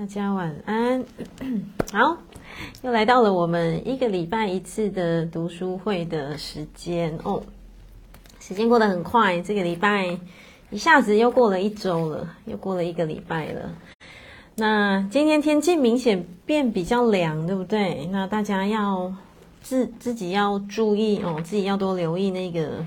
[0.00, 1.04] 大家晚安。
[1.92, 2.16] 好，
[2.80, 7.42] 又来到了我们一个礼拜一次的读书会的时间哦。
[8.40, 10.18] 时间过得很快，这个礼拜
[10.70, 13.76] 一下子又过了一周了，又过了一个礼拜了。
[14.54, 18.06] 那今天天气明显变比较凉，对不对？
[18.06, 19.12] 那大家要
[19.60, 22.82] 自自己要注意哦，自己要多留意那个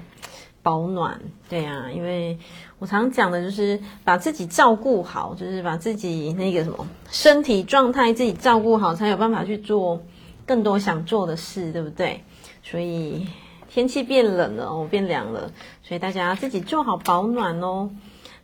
[0.64, 1.22] 保暖。
[1.48, 2.40] 对啊，因为。
[2.84, 10.02] 我常讲的就是把自己照顾好，就是把自己那个什么身体状态自己照顾好，才有办法去做
[10.46, 12.22] 更多想做的事，对不对？
[12.62, 13.26] 所以
[13.70, 15.50] 天气变冷了我，变凉了，
[15.82, 17.90] 所以大家自己做好保暖哦。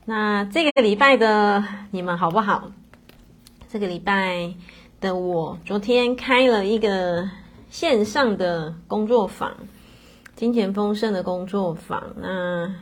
[0.05, 2.71] 那这个礼拜的你们好不好？
[3.67, 4.53] 这个礼拜
[5.01, 7.29] 的我昨天开了一个
[7.69, 9.53] 线上的工作坊，
[10.37, 12.73] 金钱丰盛的工作坊，那。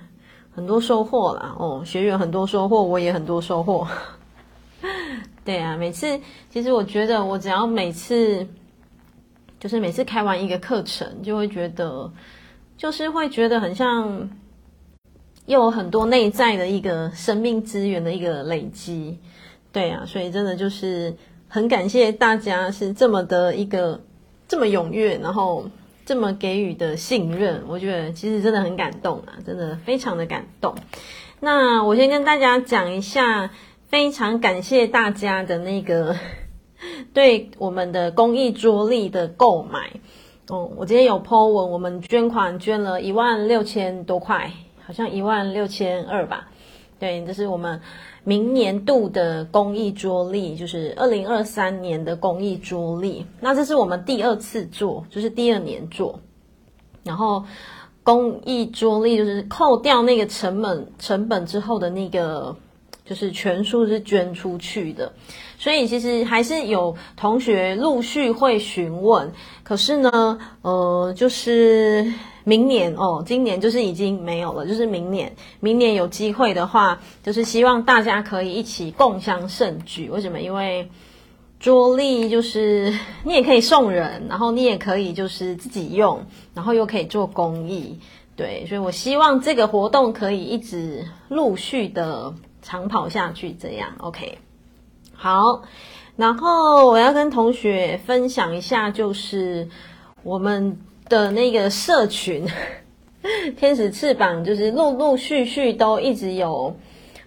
[0.57, 3.87] 很多收获啦，哦，学员很多收获，我也很多收获。
[5.45, 8.43] 对啊，每次其实我觉得，我只要每次
[9.59, 12.11] 就是每次开完一个课程，就会觉得
[12.75, 14.27] 就是会觉得很像
[15.45, 19.15] 又有很多内在的一个生命资源的一个累积。
[19.71, 21.15] 对啊，所以真的就是
[21.47, 24.01] 很感谢大家是这么的一个
[24.47, 25.63] 这么踊跃，然后。
[26.07, 30.73] 这么给予的信任，我觉得其实真的很感动啊，真的非常的感动。
[31.41, 33.51] 那我先跟大家讲一下，
[33.89, 36.15] 非常感谢大家的那个
[37.13, 39.91] 对我们的公益桌历的购买。
[40.47, 44.53] 哦，我今天有 po 文，我们捐款捐了一万六千多块，
[44.85, 46.47] 好像一万六千二吧。
[46.99, 47.81] 对，这是我们。
[48.27, 56.19] 明年度的公益桌历就是二零二三年的公益桌历，那这是我们第二次做，就是第二年做。
[57.05, 57.41] 然后
[58.03, 62.53] 公益桌历就是扣掉那个成本成本之后的那个，
[63.07, 65.11] 就是全数是捐出去的。
[65.57, 69.31] 所以其实还是有同学陆续会询问，
[69.63, 72.11] 可是呢，呃，就是。
[72.47, 80.09] 明年哦，今年就是已经没有了，就是明年，明年有机会的话，就是希望大家可以一起共襄盛举。
[80.09, 80.39] 为什么？
[80.39, 80.89] 因为
[81.59, 87.99] 桌历就是 你也可以送人，然后你也可以就是自己用，然后又可以做公益，
[88.37, 92.33] 对，所以我希望这个活动可以一直陆续的
[92.67, 94.37] 长跑下去，这样 OK。
[95.13, 95.63] 好，
[96.17, 99.69] 然后我要跟同学分享一下，就是
[100.23, 100.77] 我们。
[101.09, 102.45] 的那个社群，
[103.55, 106.75] 天使翅膀就是陆陆续续都一直有，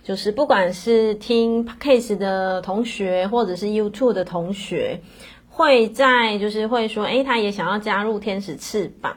[0.05, 5.01] 就是不管是听 case 的同学，或者是 YouTube 的同学，
[5.49, 9.17] 会在就是会说，诶，他也想要加入天使翅膀，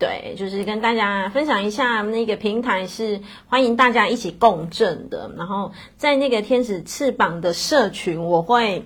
[0.00, 5.30] 对，就是跟大家分享一下那个平台是欢迎大家一起共振的。
[5.36, 8.82] 然后在那个天使翅膀的社群，我会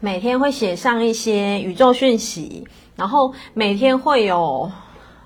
[0.00, 2.66] 每天会写上一些宇宙讯息。
[2.96, 4.72] 然后每天会有，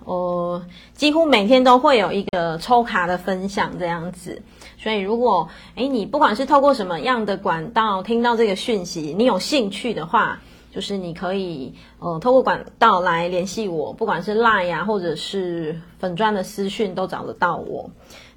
[0.04, 4.42] 呃，几乎每天都会有一个抽卡的分享这样子。
[4.76, 10.40] 所以如果诶你不管是透过什么样的管道听到这个讯息，你有兴趣的话，
[10.78, 17.90] 就是你可以呃透过管道来联系我，不管是 Line 啊，或者是粉钻的私讯都找得到我。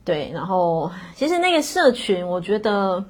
[0.03, 3.05] 对，然后其实那个社群，我觉得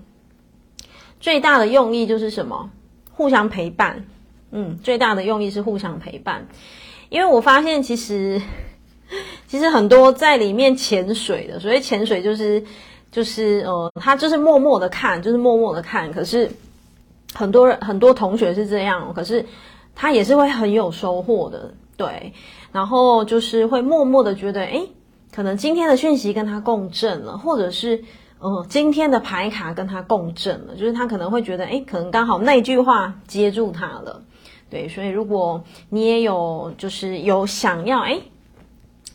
[1.22, 2.70] 最大的用意就是什么？
[3.10, 4.06] 互相陪伴。
[4.52, 6.46] 嗯，最大的用意是互相陪伴，
[7.08, 8.42] 因为我发现其实
[9.48, 12.62] 其实很多在里面潜水的，所谓潜水就是
[13.10, 16.12] 就是呃，他就是默默的看，就是默默的看。
[16.12, 16.52] 可是
[17.34, 19.46] 很多人很多同学是这样，可是
[19.96, 22.34] 他也是会很有收获的，对。
[22.72, 24.90] 然后就是会默默的觉得，诶，
[25.34, 28.02] 可能今天的讯息跟他共振了，或者是
[28.40, 34.22] 呃，今天的牌卡跟他共振了，就是他可能会觉得，诶，可能刚好那句话接住他了。
[34.70, 38.22] 对，所以如果你也有就是有想要诶，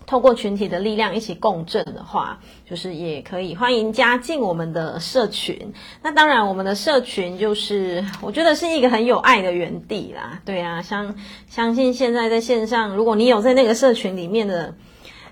[0.07, 5.75] 透过群体的力量一起共振的话，就是也可以欢迎加进我们的社群。
[6.03, 10.41] 那当然，我们的社群就是我觉得是一个很有爱的园地啦。
[10.45, 11.17] 对啊，相
[11.49, 14.75] 相信现在在线上，如果你有在那个社群里面的，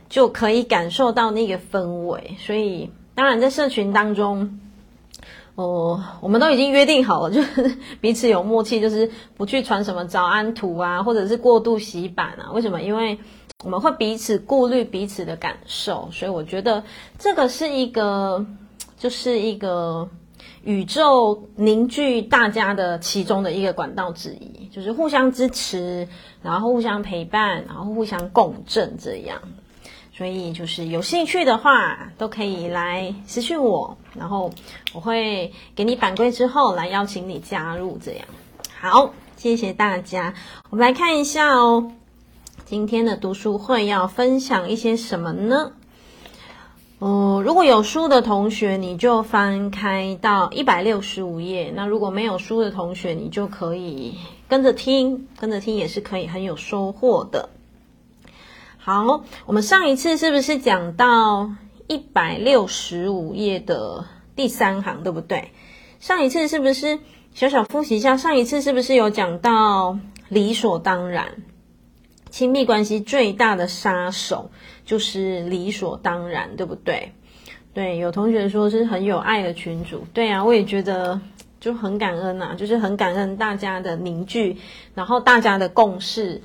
[0.08, 2.36] 就可以感受到那个氛围。
[2.38, 4.58] 所以，当然在社群当中。
[5.56, 12.50] 哦，我们都已经约定好了， 就是彼此有默契，就是不去传什么早安图啊，或者是过度洗版啊。
[12.52, 12.82] 为什么？
[12.82, 13.16] 因为
[13.62, 16.82] 我们会彼此顾虑彼此的感受，所以我觉得
[17.18, 18.44] 这个是一个，
[18.98, 20.08] 就是一个
[20.64, 26.06] 宇宙凝聚大家的其中的一个管道之一，就是互相支持，
[26.42, 29.40] 然后互相陪伴，然后互相共振这样。
[30.16, 34.52] 所以就是有兴趣的话，都可以来私讯我，然后
[34.92, 37.98] 我会给你反馈之后来邀请你加入。
[38.00, 38.24] 这样
[38.78, 40.34] 好，谢谢大家。
[40.70, 41.90] 我们来看一下哦，
[42.66, 45.72] 今天的读书会要分享一些什么呢？
[46.98, 51.70] 哦，如果有书的同学，你就翻开到一百六十五页。
[51.76, 54.14] 那如果没有书的同学，你就可以
[54.48, 57.50] 跟着听，跟着听也是可以很有收获的。
[58.78, 61.50] 好，我们上一次是不是讲到
[61.86, 65.50] 一百六十五页的第三行，对不对？
[66.00, 66.98] 上一次是不是
[67.34, 68.16] 小小复习一下？
[68.16, 69.98] 上一次是不是有讲到
[70.30, 71.42] 理所当然？
[72.34, 74.50] 亲密关系最大的杀手
[74.84, 77.12] 就是理所当然，对不对？
[77.72, 81.20] 对，有同学说是很有爱的群主，对啊，我也觉得
[81.60, 84.56] 就很感恩呐、啊，就是很感恩大家的凝聚，
[84.96, 86.42] 然后大家的共识，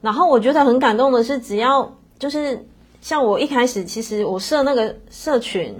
[0.00, 2.64] 然后我觉得很感动的是，只要就是
[3.00, 5.74] 像我一开始，其实我设那个社群，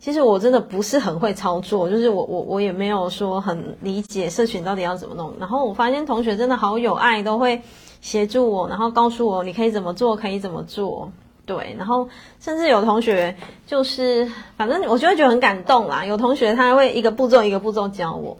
[0.00, 7.62] 其实我真的不是很会操作，就是我我我也没有说很理解社群到底要怎么弄，然后我发现同学真的好有爱，都会。
[8.02, 11.12] 协助我，然后告诉我你可以怎么做，可以怎么做，
[11.44, 12.08] 对，然后
[12.40, 13.36] 甚至有同学
[13.66, 14.26] 就是，
[14.56, 16.02] 反正我就会觉得很感动啦。
[16.06, 18.38] 有同学他会一个步骤一个步骤教我，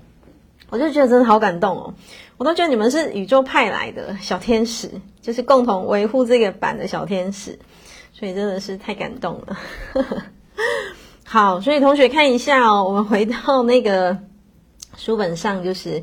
[0.71, 1.93] 我就觉得真的好感动哦。
[2.39, 4.91] 我都觉得你们是宇宙派来的小天使，
[5.21, 7.59] 就是共同维护这个版的小天使，
[8.15, 9.59] 所以真的是太感动了。
[11.33, 14.19] 好，所以同学看一下哦，我们回到那个
[14.97, 16.03] 书本上，就是。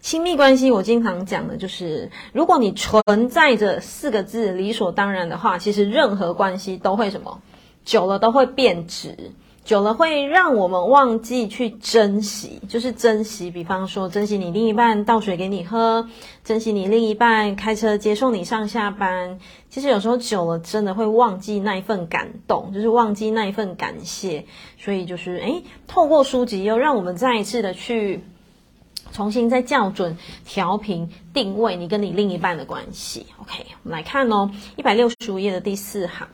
[0.00, 7.40] 亲密关系，我经常讲的就是，如果你存在着四个字理所当然的话，其实任何关系都会什么，
[7.84, 9.32] 久了都会变质，
[9.64, 16.06] 久了会让我们忘记去珍惜，就是珍惜，比方说珍惜你另一半倒水给你喝，
[16.44, 19.38] 珍惜你另一半开车接送你上下班。
[19.70, 24.44] 其实有时候久了，真的会忘记那一份感动，就是忘记那一份感谢。
[24.78, 28.22] 所以就是，诶，透过书籍又让我们再一次的去。
[29.12, 33.26] 重新再校准、调频、定位你跟你另一半的关系。
[33.40, 36.26] OK，我们来看哦，一百六十五页的第四行。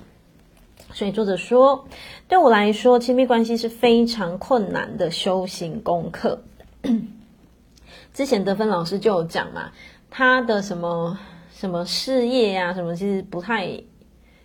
[0.92, 1.84] 所以作者说，
[2.28, 6.42] 对我来说，亲密关系是非常困难的修行功课。
[8.12, 9.70] 之前德芬老师就有讲嘛，
[10.10, 11.18] 他的什么
[11.52, 13.80] 什么事业呀、什么其实不太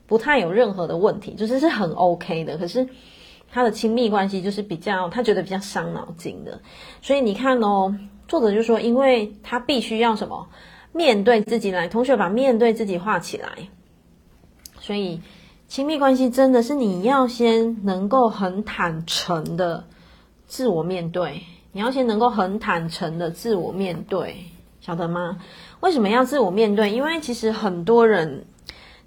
[0.06, 2.58] 不太有任何的问题，就是是很 OK 的。
[2.58, 2.88] 可是
[3.52, 6.60] 他的亲密关系就是比较，他觉得比较伤脑筋的。
[7.02, 7.98] 所以你看哦。
[8.28, 10.50] 作者就说，因为他必须要什么
[10.92, 13.50] 面对自己来，同学把面对自己画起来。
[14.80, 15.22] 所以，
[15.68, 19.86] 亲密关系真的是你要先能够很坦诚的
[20.48, 24.46] 自我面对，你要先能够很坦诚的自我面对，
[24.82, 25.40] 晓得吗？
[25.80, 26.92] 为什么要自我面对？
[26.92, 28.46] 因为其实很多人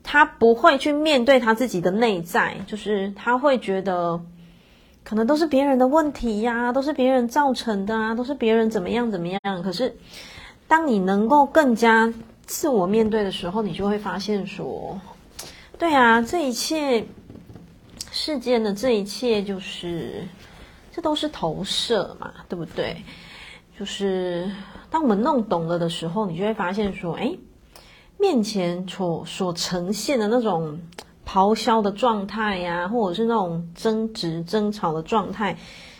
[0.02, 4.20] 他不会去面对他自己的内在，就是他会觉得。
[5.04, 9.40] 可能都是别人的问题呀，都是别人造成的啊，都是别人怎么样怎么样。
[9.64, 9.96] 可是，
[10.66, 12.12] 当你能够更加
[12.44, 15.00] 自我面对的时候，你就会发现说，
[15.78, 17.06] 对啊，这一切
[18.10, 20.26] 世间的这一切，就是
[20.90, 23.02] 这都是投射嘛，对不对？
[23.78, 24.50] 就是
[24.90, 27.38] 当我们弄懂了的时候，你就会发现说，诶，
[28.18, 30.80] 面前所所呈现的那种。
[31.30, 35.58] 咆哮的状态呀，或者是那种争执、争吵的状态，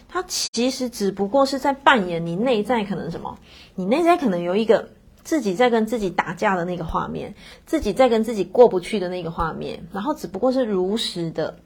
[0.09, 3.39] 它其实只不过是在扮演你内在可能什么？
[3.75, 4.89] 你内在可能有一个
[5.29, 7.35] 自己在跟自己打架的那个画面，
[7.67, 11.59] 自己在跟自己过不去的那个画面，然后只不过是如实的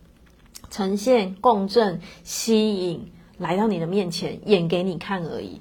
[0.69, 5.61] 呈现、共振、吸引来到你的面前演给你看而已。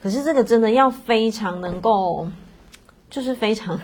[0.00, 2.28] 可是这个真的要非常能够，
[3.10, 3.78] 就是非常。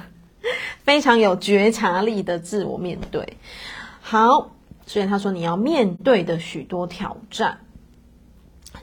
[0.84, 3.36] 非常有觉察力的自我面对，
[4.00, 4.52] 好，
[4.86, 7.58] 所以他说你要面对的许多挑战。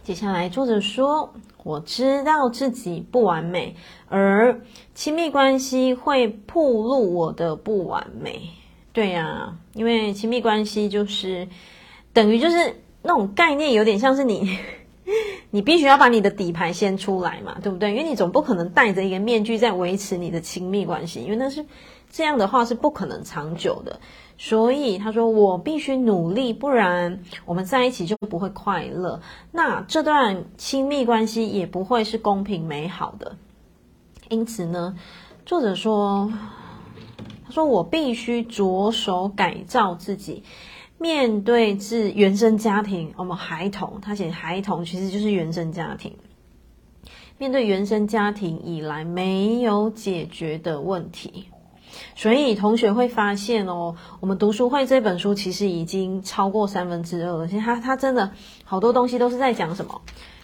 [0.04, 1.34] 接下来作者说，
[1.66, 3.76] 我知道自己不完美，
[4.08, 4.62] 而
[4.94, 8.50] 亲密关系会暴露我的不完美。
[8.94, 11.48] 对呀，因为亲密关系就是
[12.14, 14.60] 等于就是那种概念，有点像是你。
[15.50, 17.92] 你必须要把你的底牌先出来嘛，对不对？
[17.92, 21.66] 因为你总不可能戴着一个面具在维持你的亲密关系，因为那是
[22.12, 24.00] 这样的话是不可能长久的。
[24.38, 33.38] 所以他说我必须努力，不然我们在一起就不会快乐，那这段亲密关系也不会是公平美好的。
[34.30, 34.98] 因此呢，
[35.46, 36.32] 作者说，
[37.46, 40.44] 他说我必须着手改造自己。
[40.98, 46.14] 面对自原生家庭，我们孩童，他写孩童其实就是原生家庭。
[47.38, 51.48] 面对原生家庭以来没有解决的问题，
[52.16, 57.48] 所以同学会发现哦，我们读书会这本书其实已经超过三分之二了。
[57.48, 58.32] 其实它它真的
[58.64, 60.02] 好多东西都是在讲什么？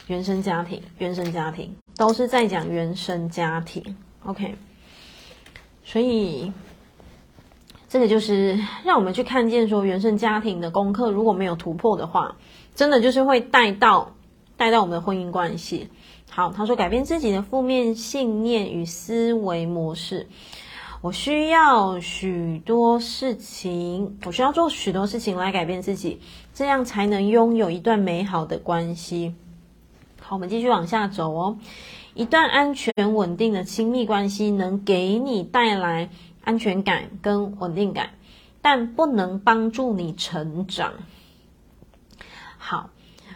[0.08, 3.96] 原生家庭，原生家庭都是在讲原生家庭。
[4.25, 4.55] OK，
[5.86, 6.51] 所以
[7.88, 12.36] 这个就是让我们去看见说，原生家庭的功课如果没有突破的话，
[12.75, 14.12] 真的就是会带到
[14.58, 15.89] 带到我们的婚姻关系。
[16.29, 20.27] 好，他说改变自己的负面信念与思维模式。
[21.01, 26.22] 我需要许多事情，我需要做许多事情来改变自己，
[26.53, 29.34] 这样才能拥有一段美好的关系。
[30.20, 31.58] 好，我们继续往下走哦。
[32.13, 36.12] 一段安全稳定的亲密关系能给你带来
[36.43, 38.12] 安全感跟稳定感，
[38.62, 40.93] 但不能帮助你成长。
[42.60, 42.91] 好，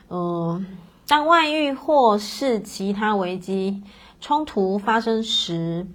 [0.10, 0.66] 嗯、呃。
[1.08, 3.84] 当外遇或是其他危机
[4.22, 5.86] 冲突发生时，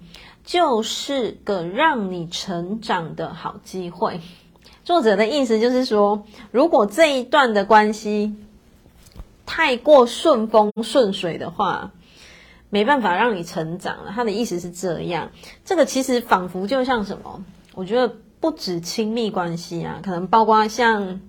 [0.43, 4.21] 就是个让你成长的好机会。
[4.83, 8.35] 作者的意思就是说，如果这一段的关系
[9.45, 11.91] 太过顺风顺水的话，
[12.69, 14.11] 没办法让你成长了。
[14.15, 15.31] 他的意思是这样。
[15.65, 17.43] 这个其实仿佛就像什么？
[17.73, 21.21] 我觉得不止亲密关系啊，可能包括像。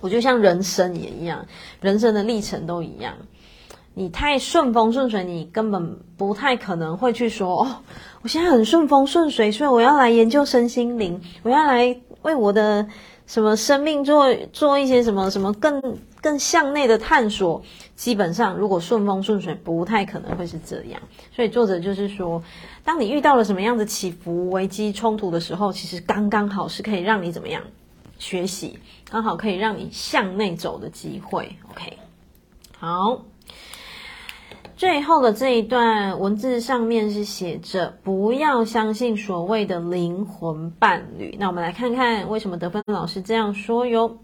[0.00, 1.46] 我觉得像人生也一样，
[1.80, 3.14] 人生的历程都一样。
[3.94, 7.76] 你太顺风顺水，你根本不太可能会去说：“哦，
[8.22, 12.86] 我现在很顺风顺水，所以我要来研究身心灵，我要来为我的
[13.26, 17.62] 什么生命做做一些什么什么更更向内的探索。”
[17.94, 21.00] 基本上，如果顺风顺水，不太可能会是这样。
[21.36, 22.42] 所以作者就是说，
[22.82, 27.62] 当你遇到了什么样的起伏、危机、冲突的时候，其实刚刚好是可以让你怎么样？
[28.18, 31.98] 学习刚好可以让你向内走的机会，OK。
[32.78, 33.22] 好，
[34.82, 41.36] 最后的这一段文字上面是写着“不要相信所谓的灵魂伴侣”。
[41.38, 44.18] 那我们来看看为什么德芬老师这样说哟。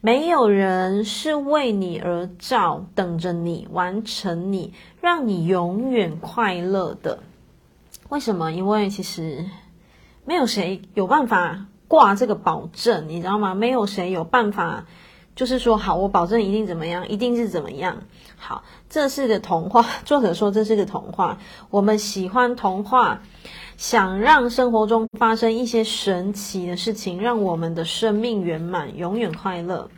[0.00, 7.18] 没有人是为你而造，等着你完成你，让你永远快乐的。
[8.08, 8.52] 为什么？
[8.52, 9.46] 因为其实
[10.24, 11.66] 没有谁有办法。
[11.88, 13.54] 挂这个保证，你知道吗？
[13.54, 14.84] 没有谁有办法，
[15.38, 17.98] 就是说好，我保证一定怎么样，一定是怎么样。
[18.36, 19.86] 好，这是个童话。
[20.04, 21.38] 作者说这是个童话。
[21.70, 23.22] 我们喜欢童话，
[23.76, 29.88] 想让生活中发生一些神奇的事情，让我们的生命圆满，永远快乐。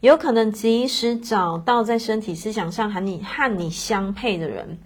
[0.00, 4.78] 有可能及时找到在身体、思想上和你和你相配的人。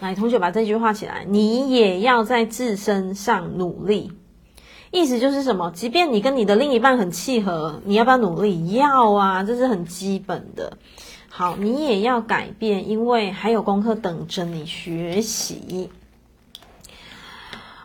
[0.00, 4.12] 来，同学把这句话起来，你也要在自身上努力。
[4.92, 5.72] 意思就是什么？
[5.74, 8.70] 即便你跟你的另一半很契合，你要不要努力？
[8.72, 10.76] 要啊，这是很基本的。
[11.30, 15.88] 好，你也要改变，因为还有功课等着你学习。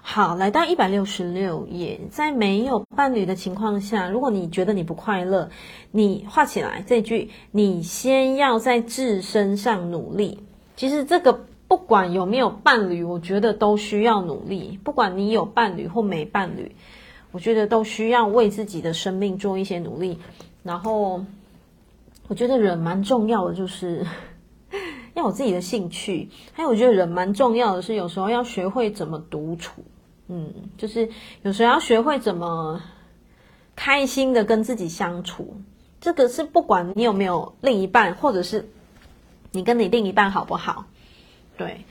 [0.02, 5.50] 好，来到一百六十六页，在没有伴侣的情况下，如果你觉得你不快乐，
[5.92, 10.42] 你画起来这句：你先要在自身上努力。
[10.76, 14.78] 其实这个不管有没有伴侣，我觉得都需要努力。
[14.84, 16.76] 不管你有伴侣或没伴侣。
[17.32, 20.18] 我觉得都需要为自己的生命做一些努力，
[20.64, 21.24] 然后
[22.28, 24.06] 我觉得人蛮重要的，就是
[25.14, 26.30] 要有自己的兴趣。
[26.54, 29.84] 还有，我觉得人蛮重要的是，有时候要学会怎么独处，
[30.28, 31.08] 嗯，就是
[31.44, 32.82] 有时候要学会怎么
[33.76, 35.56] 开心的跟自己相处。
[36.00, 38.70] 这个是不管你有没有另一半，或者是
[39.52, 40.86] 你跟你另一半好不好，
[41.58, 41.82] 对。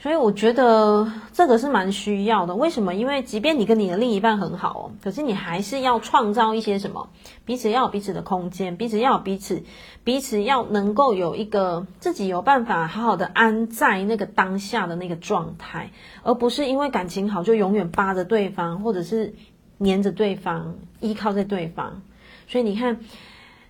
[0.00, 2.54] 所以我觉得这个是蛮需要的。
[2.54, 2.94] 为什么？
[2.94, 7.10] 因为即便你跟你的另一半很好哦，可是你还是要创造一些什么？
[7.44, 9.64] 彼此要有彼此的空间，彼此要有彼此，
[10.04, 15.90] 彼此要能够有一个自己有办法好好的安在那个当下的那个状态，
[16.22, 19.34] 而不是因为感情好就永远扒着对方，或者是
[19.78, 22.02] 黏着对方，依靠在对方。
[22.46, 23.00] 所以你看，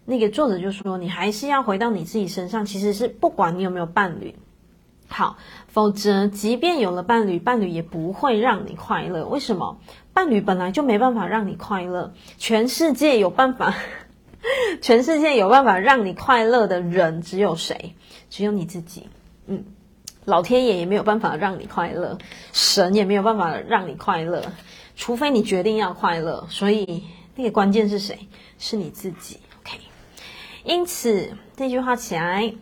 [0.05, 2.67] 那个作者就说，你还是要回到你自己身上。
[2.67, 4.35] 其实是不管你有没有伴侣。
[5.09, 5.39] 好，
[5.69, 9.27] 否则即便有了伴侣，伴侣也不会让你快乐。
[9.27, 9.81] 为什么？
[10.13, 12.13] 伴侣本来就没办法让你快乐。
[12.37, 13.75] 全世界有办法，
[14.83, 17.95] 全世界有办法让你快乐的人只有谁？
[18.29, 19.09] 只有你自己。
[19.47, 19.65] 嗯，
[20.27, 22.19] 老天爷也没有办法让你快乐，
[22.53, 24.43] 神也没有办法让你快乐，
[24.95, 26.47] 除非你决定要快乐。
[26.51, 28.29] 所以那个关键是谁？
[28.59, 29.39] 是你自己。
[29.63, 29.79] OK。
[30.65, 32.53] 因此这句话起来。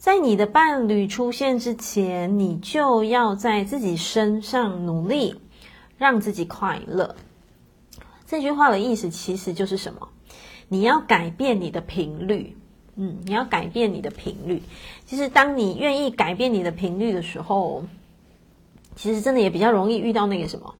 [0.00, 5.38] 在你的伴侣出现之前，你就要在自己身上努力，
[5.98, 7.16] 让自己快乐。
[8.24, 10.08] 这句话的意思其实就是什么？
[10.68, 12.56] 你要改变你的频率，
[12.96, 14.62] 嗯，你要改变你的频率。
[15.04, 17.84] 其实，当你愿意改变你的频率的时候，
[18.96, 20.76] 其实真的也比较容易遇到那个什么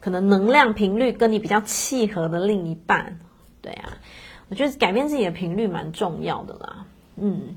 [0.00, 3.20] 可能能量频率跟你比较契合的另一半。
[3.62, 3.98] 对啊，
[4.48, 6.86] 我觉得改变自己的频率蛮重要的啦。
[7.14, 7.54] 嗯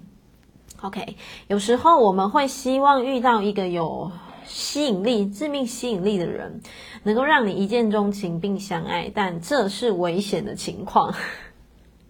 [0.82, 1.16] ，OK，
[1.48, 4.12] 有时候我们会希望遇到一个有
[4.46, 6.62] 吸引力、致命吸引力的人，
[7.04, 11.14] 能够让你一见钟情并相爱，但这是危险的情况。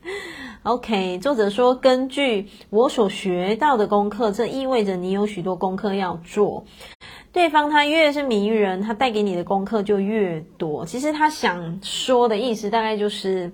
[0.63, 6.65] OK，作者说，根据我所学到的功课，这意味着你有许多功课要做。
[7.31, 10.85] 对方他越是迷人，他带给你的功课就越多。
[10.85, 13.51] 其实他想说的意思大概就是。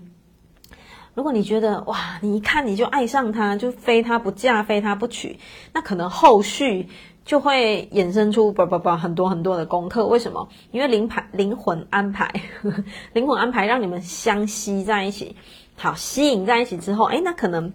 [1.16, 5.38] 如果你觉得哇，你一看你就爱上他，就非他不嫁，非他不娶，
[5.72, 6.88] 那可能后续
[7.24, 10.08] 就会衍生出不不不很多很多的功课。
[10.08, 10.50] 为什么？
[10.72, 12.34] 因为灵牌灵魂安排，
[13.14, 15.36] 灵魂安排让你们相吸在一起，
[15.76, 17.72] 好吸引在一起之后，诶，那可能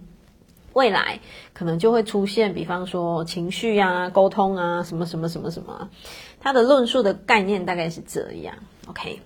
[0.73, 1.21] 未来
[1.54, 5.88] 可能就会出现，比方说情绪啊、沟通啊，什么什么什么什么，
[6.40, 8.52] 他的论述的概念大概是这样。
[8.88, 9.21] OK。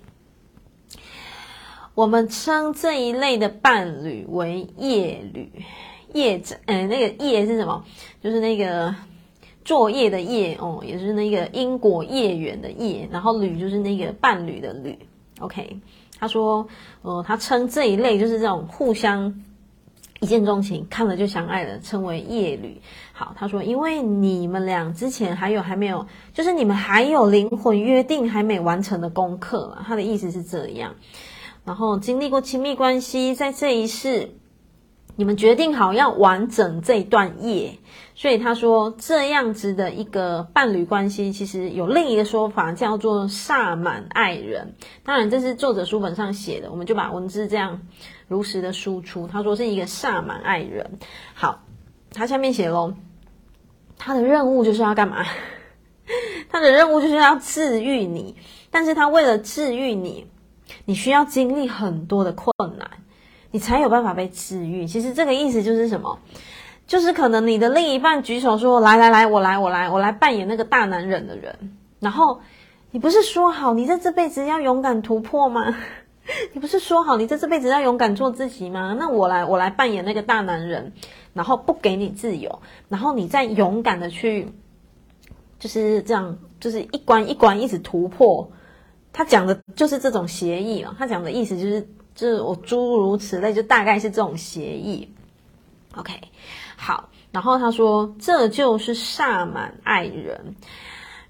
[1.94, 5.50] 我们称这一类的伴侣为业侣，
[6.14, 7.84] 业者，嗯，那个业是什么？
[8.22, 8.94] 就是那个
[9.62, 14.98] 作业的业哦，也是那个因果业缘的业，然后侣就是那个伴侣的侣。
[15.40, 15.78] OK，
[16.18, 16.66] 他说，
[17.02, 19.42] 呃，他称这一类就是这种互相
[20.20, 22.80] 一见钟情，看了就相爱的，称为业侣。
[23.12, 30.94] 好，他说，因为你们俩之前还有还没有，就是你们还有灵魂约定还没完成的功课啊，他的意思是这样。
[31.64, 34.30] 然后经历过亲密关系，在这一世，
[35.14, 37.78] 你们决定好要完整这段业，
[38.14, 44.74] 所以他说这样子的一个伴侣关系，其实有另一个说法叫做萨满爱人。
[45.04, 47.82] 当然，这是作者书本上写的，我们就把文字这样
[48.26, 49.28] 如实的输出。
[49.28, 50.98] 他说是一个萨满爱人。
[51.34, 51.62] 好，
[52.12, 52.94] 他下面写喽，
[53.98, 55.24] 他的任务就是要干嘛？
[56.50, 58.34] 他的任务就是要治愈你，
[58.70, 60.26] 但是他为了治愈你。
[60.84, 62.90] 你需要经历很多的困难，
[63.50, 64.86] 你才有办法被治愈。
[64.86, 66.18] 其实这个意思就是什么？
[66.86, 72.40] 就是可能你的另一半举手说：“来来来，我来我来我来扮演那个大男人的人。”然后
[72.90, 75.74] 你不是说好你在这辈子要勇敢突破吗？
[76.52, 78.96] 你不是说好你在这辈子要勇敢做自己吗？
[78.98, 80.92] 那我来我来扮演那个大男人，
[81.32, 84.52] 然后不给你自由，然后你再勇敢的去，
[85.58, 88.50] 就是这样，就是一关一关一直突破。
[89.12, 95.08] 他讲的就是这种协议啊，他讲的意思就是，就是我诸如此类，就大概是这种协议。
[95.94, 96.14] OK，
[96.76, 100.56] 好，然后他说，这就是萨满爱人，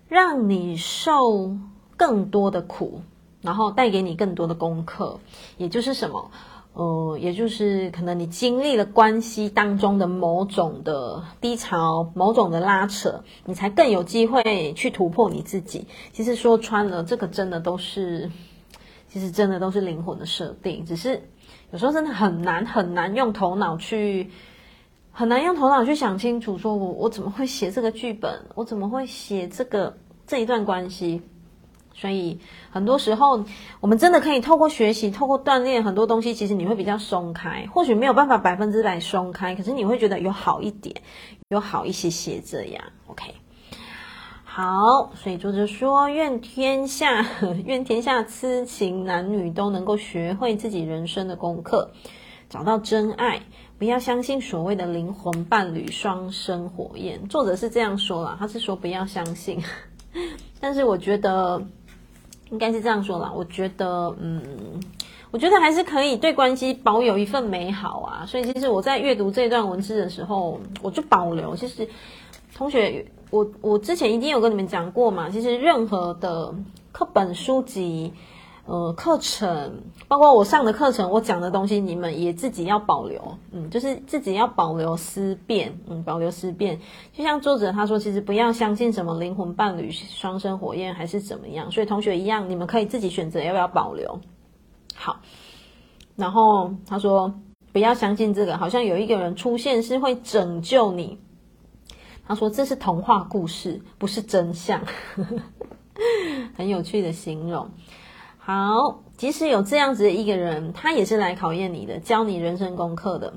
[0.09, 1.57] 让你受
[1.97, 3.03] 更多的苦，
[3.40, 5.18] 然后带给你更多的功课，
[5.57, 6.31] 也就是什么？
[6.75, 15.87] 呃，也就是可能你经历了关系当中的某种的低潮，某种的拉扯，你才更有机会去突破你自己。
[16.13, 18.31] 其实说穿了，这个真的都是，
[19.09, 20.87] 其实真的都是灵魂的设定。
[20.87, 21.23] 只是
[21.73, 24.31] 有时候真的很难很难用头脑去，
[25.11, 31.21] 很难用头脑去想清楚，说我我怎么会写这个剧本，我怎么会写这个这一段关系。
[31.95, 33.45] 所以很多时候，
[33.81, 37.67] 我们真的可以透过学习、透过锻炼很多东西，其实你会比较松开。
[37.73, 40.97] 或许没有办法百分之百松开，可是你会觉得有好一点，
[41.51, 42.83] 有好一些些这样。
[43.07, 43.35] OK，
[44.43, 47.25] 好，所以作者说：愿天下，
[47.65, 51.91] 愿天下痴情男女都能够学会自己人生的功课，
[52.49, 53.43] 找到真爱，
[53.79, 57.29] 不要相信所谓的灵魂伴侣、双生火焰。
[57.29, 59.63] 作者是这样说啦，他是说不要相信，
[60.59, 61.63] 但是我觉得。
[62.53, 64.41] 应该是这样说啦，我觉得，嗯，
[65.33, 68.25] 我觉得还是可以对关系保有一份美好啊。
[68.25, 71.57] 所以其实我在阅读这段文字的时候，我就保留。
[71.57, 71.88] 其实，
[72.55, 75.29] 同学，我我之前一定有跟你们讲过嘛。
[75.29, 76.55] 其实任何的
[76.93, 78.12] 课本书籍。
[78.64, 86.81] 呃，课程包括我上的课程，我讲的东西，你们也自己要保留，嗯，就是自己要保留思辨，嗯，保留思辨。
[87.12, 91.72] 就像作者他说，其实不要相信什么灵魂伴侣、双生火焰还是怎么样。
[91.72, 94.20] 所以同学一样，你们可以自己选择要不要保留。
[94.94, 95.16] 好，
[96.14, 97.35] 然后他说
[97.72, 101.18] 不要相信这个，好像有一个人出现是会拯救你。
[102.25, 104.81] 他说这是童话故事，不是真相，
[106.57, 107.68] 很有趣的形容。
[108.45, 113.35] 好，即使有这样子的一个人，他也是来考验你的，教你人生功课的。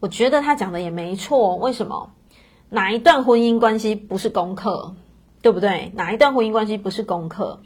[0.00, 1.56] 我觉得他讲的也没错。
[1.56, 2.10] 为什么？
[2.70, 4.94] 哪一段婚姻关系不是功课？
[5.42, 5.92] 对不对？
[5.94, 7.60] 哪一段婚姻关系不是功课？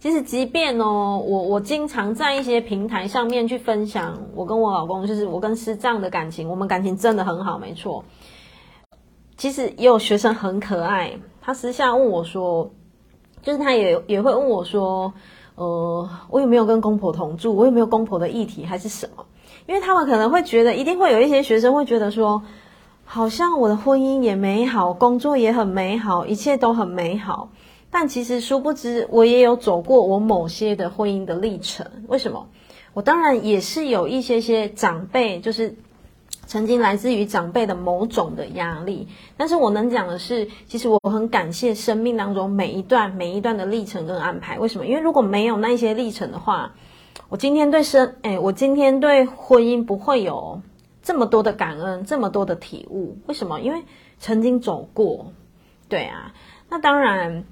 [0.00, 8.04] 其实，即便哦，我我经常在一些平台上面去分享我跟我老公，就是我跟师丈的感情，我们感情真的很好，没错。
[9.38, 12.70] 其实也有学生很可爱，他私下问我说。
[13.42, 15.12] 就是他也也会问我说，
[15.56, 17.52] 呃，我有没有跟公婆同住？
[17.54, 19.24] 我有没有公婆的议题还是什么？
[19.66, 22.42] 因为他们可能会觉得，一定会有一些学生会觉得说，
[23.04, 27.50] 好像我的婚姻也美好，工作也很美好，一切都很美好。
[27.90, 31.86] 但其实殊不知，我也有走过我某些的婚姻的历程。
[32.08, 32.48] 为什么？
[32.92, 35.76] 我当然也是有一些些长辈，就是。
[36.46, 44.58] 曾经来自于长辈的某种的压力，但是我能讲的是，其实我很感谢生命当中每一段每一段的历程跟安排。
[44.58, 44.86] 为什么？
[44.86, 46.72] 因为如果没有那些历程的话，
[47.28, 50.60] 我今天对生，哎，我今天对婚姻不会有
[51.02, 53.16] 这么多的感恩，这么多的体悟。
[53.26, 53.60] 为什么？
[53.60, 53.82] 因为
[54.18, 55.32] 曾经走过。
[55.88, 56.32] 对啊，
[56.68, 57.44] 那当然，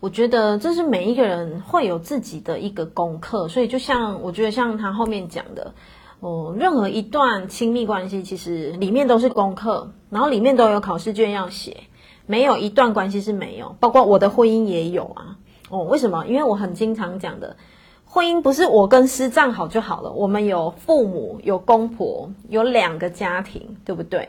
[0.00, 3.48] 我觉得这是每一个人会有自己的一个功课。
[3.48, 5.72] 所以，就像我觉得像他后面讲的。
[6.20, 11.78] 哦，任何一段亲密关系，其实里面都是功课，然后里面都有考试卷要写，
[12.26, 15.38] 没有一段关系是没有，包括我的婚姻也有啊。
[15.70, 16.26] 哦，为什么？
[16.26, 17.56] 因为我很经常讲的，
[18.04, 24.28] 婚姻不是我跟师丈好就好了，我们有父母，有公婆，有两个家庭，对不对？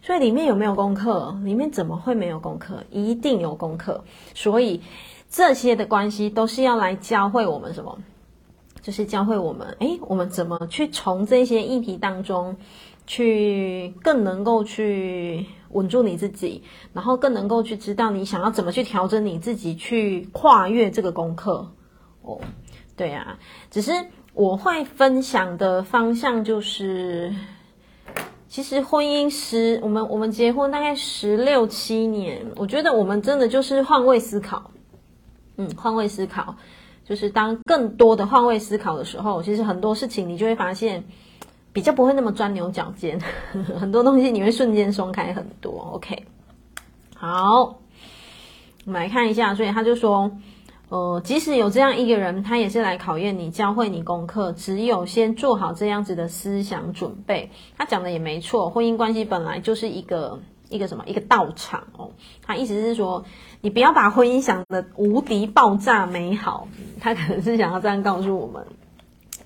[0.00, 1.36] 所以里面有没有功课？
[1.42, 2.84] 里面怎么会没有功课？
[2.90, 4.04] 一定有功课。
[4.34, 4.80] 所以
[5.28, 7.98] 这些的关系都是要来教会我们什么？
[8.82, 12.56] 就是教会我们，诶，我们怎么去从这些议题当中，
[13.06, 21.72] 去更能够去稳住你自己，然后更能够去知道你想要怎么去调整你自己，去跨越这个功课。
[22.22, 22.40] 哦，
[22.96, 23.38] 对啊，
[23.70, 23.92] 只是
[24.34, 27.32] 我会分享的方向就是，
[28.48, 34.72] 其实婚姻十，我们我们结婚大概十六七年，我觉得我们真的就是换位思考，
[35.56, 36.56] 嗯，换位思考。
[37.04, 41.04] 就是当更多的换位思考的时候，其实很多事情你就会发现，
[41.72, 43.20] 比较不会那么钻牛角尖，
[43.80, 45.90] 很多东西你会瞬间松开很多。
[45.94, 46.24] OK，
[47.16, 47.78] 好，
[48.86, 50.30] 我们来看一下，所以他就说，
[50.88, 57.50] 呃，即使有这样一个人，他也是来考验你、教会你功课，只有先做好这样子的思想准备。
[57.76, 60.40] 他讲的也没错，婚姻关系本来就是一个。
[60.72, 61.04] 一个什么？
[61.06, 62.10] 一个道场哦。
[62.42, 63.24] 他意思是说，
[63.60, 66.66] 你不要把婚姻想的无敌爆炸美好。
[67.00, 68.66] 他可能是想要这样告诉我们。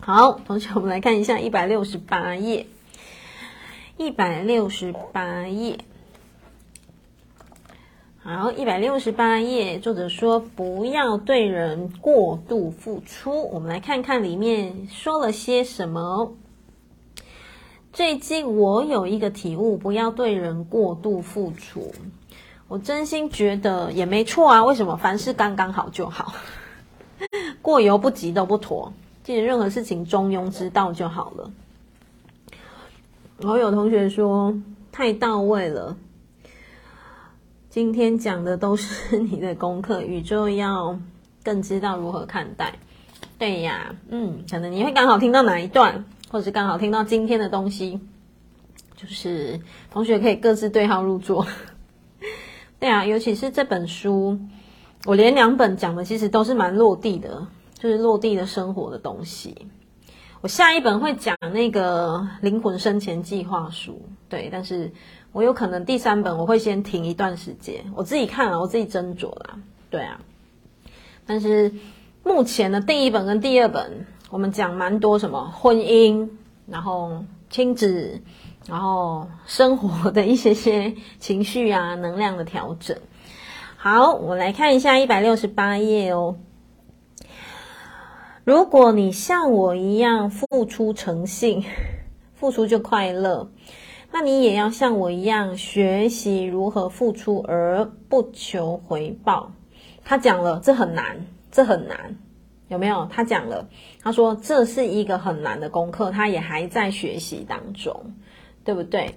[0.00, 2.66] 好，同学，我们来看一下一百六十八页。
[3.98, 5.78] 一百六十八页。
[8.22, 13.48] 好，一百六十八页，作者说不要对人过度付出。
[13.50, 16.34] 我们来看看里面说了些什么。
[17.96, 21.94] 最近我有一个体悟，不要对人过度付出。
[22.68, 24.62] 我真心觉得也没错啊。
[24.62, 24.94] 为什么？
[24.98, 26.34] 凡事刚刚好就好，
[27.62, 28.92] 过犹不及都不妥。
[29.24, 31.50] 记得任何事情中庸之道就好了。
[33.38, 34.54] 然后有同学说
[34.92, 35.96] 太到位了，
[37.70, 41.00] 今天讲的都是你的功课，宇宙要
[41.42, 42.74] 更知道如何看待。
[43.38, 46.04] 对呀，嗯，可能你会刚好听到哪一段。
[46.28, 48.00] 或者是刚好听到今天的东西，
[48.96, 49.60] 就是
[49.90, 51.46] 同学可以各自对号入座。
[52.80, 54.38] 对啊，尤其是这本书，
[55.04, 57.46] 我连两本讲的其实都是蛮落地的，
[57.78, 59.68] 就是落地的生活的东西。
[60.40, 64.92] 我下一本会讲那个灵魂生前计划书，对，但是
[65.32, 69.58] 我有可能第三本我会先停一段时间，我自己看了，我自己斟酌啦。
[69.90, 70.20] 对啊，
[71.24, 71.72] 但是
[72.22, 74.06] 目前的第一本跟第二本。
[74.28, 76.28] 我们讲蛮多什么婚姻，
[76.66, 78.20] 然后亲子，
[78.66, 82.96] 然后生活的一些些情绪啊，能量的调整。
[83.76, 86.36] 好，我来看一下一百六十八页哦。
[88.42, 91.64] 如果你像我一样付出诚信，
[92.34, 93.48] 付出就快乐，
[94.10, 99.52] 那你也要像我一样学习如何付出而不求回报。
[100.04, 102.16] 他讲了，这很难，这很难。
[102.68, 103.06] 有没有？
[103.10, 103.68] 他讲了，
[104.02, 108.14] 他说这是一个很难的功课，他也还在学习当中，
[108.64, 109.14] 对不对？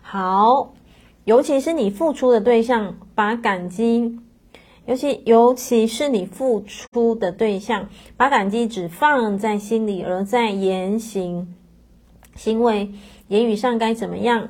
[0.00, 0.74] 好，
[1.24, 4.18] 尤其是你付出的对象，把感激，
[4.86, 11.54] 尤其尤其是你付出的对象，把感激只放在心里，而在言行、
[12.36, 12.92] 行为、
[13.26, 14.48] 言语上该怎么样，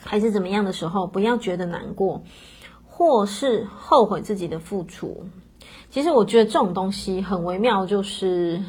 [0.00, 2.24] 还是怎么样的时候，不要觉得难过，
[2.88, 5.26] 或是后悔自己的付出。
[5.94, 8.60] 其实我觉得这种东西很微妙，就是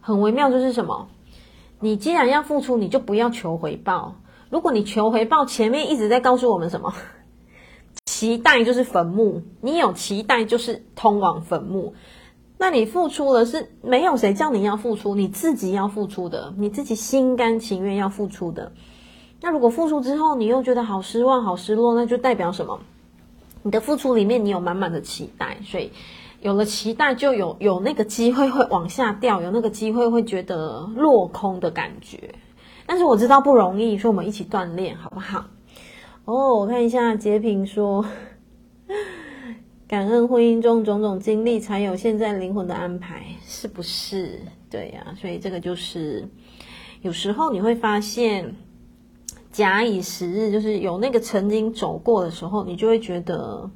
[0.00, 1.06] 很微妙，就是什么？
[1.78, 4.16] 你既然要付出，你就不要求回报。
[4.50, 6.92] 如果你求回报，前面一直在告诉我们什么？
[8.06, 11.94] 期待就是坟墓，你有期待就是通往坟墓。
[12.58, 18.72] 那你付出了，是没有谁叫你要付出，你自己要付出的，你自己心甘情愿要付出的。
[19.40, 22.80] 那如果付出之后，你又觉得好失望、好失落，那就代表什么？
[23.62, 25.90] 你的付出里面你有满满的期待，所以
[26.44, 32.34] 有了期待就有有那个机会会往下掉，有那个机会会觉得落空的感觉。
[32.84, 35.46] 但是我知道不容易，所以我们一起锻炼，好不好？
[36.26, 38.04] 哦，我看一下截屏说，
[39.88, 44.38] 感恩婚姻中种种经历，才有现在灵魂的安排，是不是？
[44.68, 46.28] 对呀、所以这个就是
[47.00, 48.54] 有时候你会发现。
[49.50, 53.70] 假以时日，就是有那个曾经走过的时候，你就会觉得，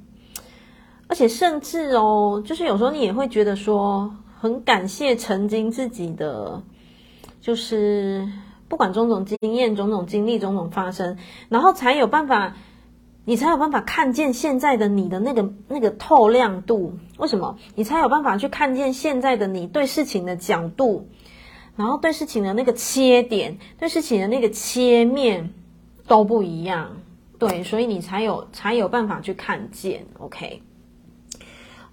[1.09, 6.63] 而且甚至哦，就是有时候你也会觉得说，很感谢曾经自己的，
[7.41, 8.29] 就是
[8.69, 11.17] 不管种种经验、种种经历、种种发生，
[11.49, 12.55] 然后才有办法，
[13.25, 16.99] 你才有办法看见现在的你的那个那个透亮度。
[17.17, 17.57] 为什么？
[17.75, 21.09] 你才有办法去看见现在的你对事情的角度，
[21.75, 25.53] 然后对事情的那个切点，对事情的那个切面。
[26.07, 26.97] 都不一样，
[27.39, 30.07] 对，所以你才有才有办法去看见。
[30.19, 30.63] OK，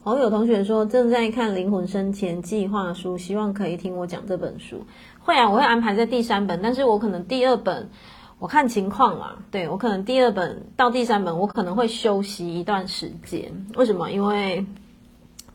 [0.05, 4.85] 好，有同学说正在看《灵魂生前计划书》，希望可以听我讲这本书。
[5.17, 7.89] 会啊，我会安排在第三本，但是我可能第二本
[8.37, 9.39] 我看情况啦。
[9.49, 13.51] 对，我可能第二本到第三本，我可能会休息一段时间。
[13.77, 14.11] 为什么？
[14.11, 14.63] 因为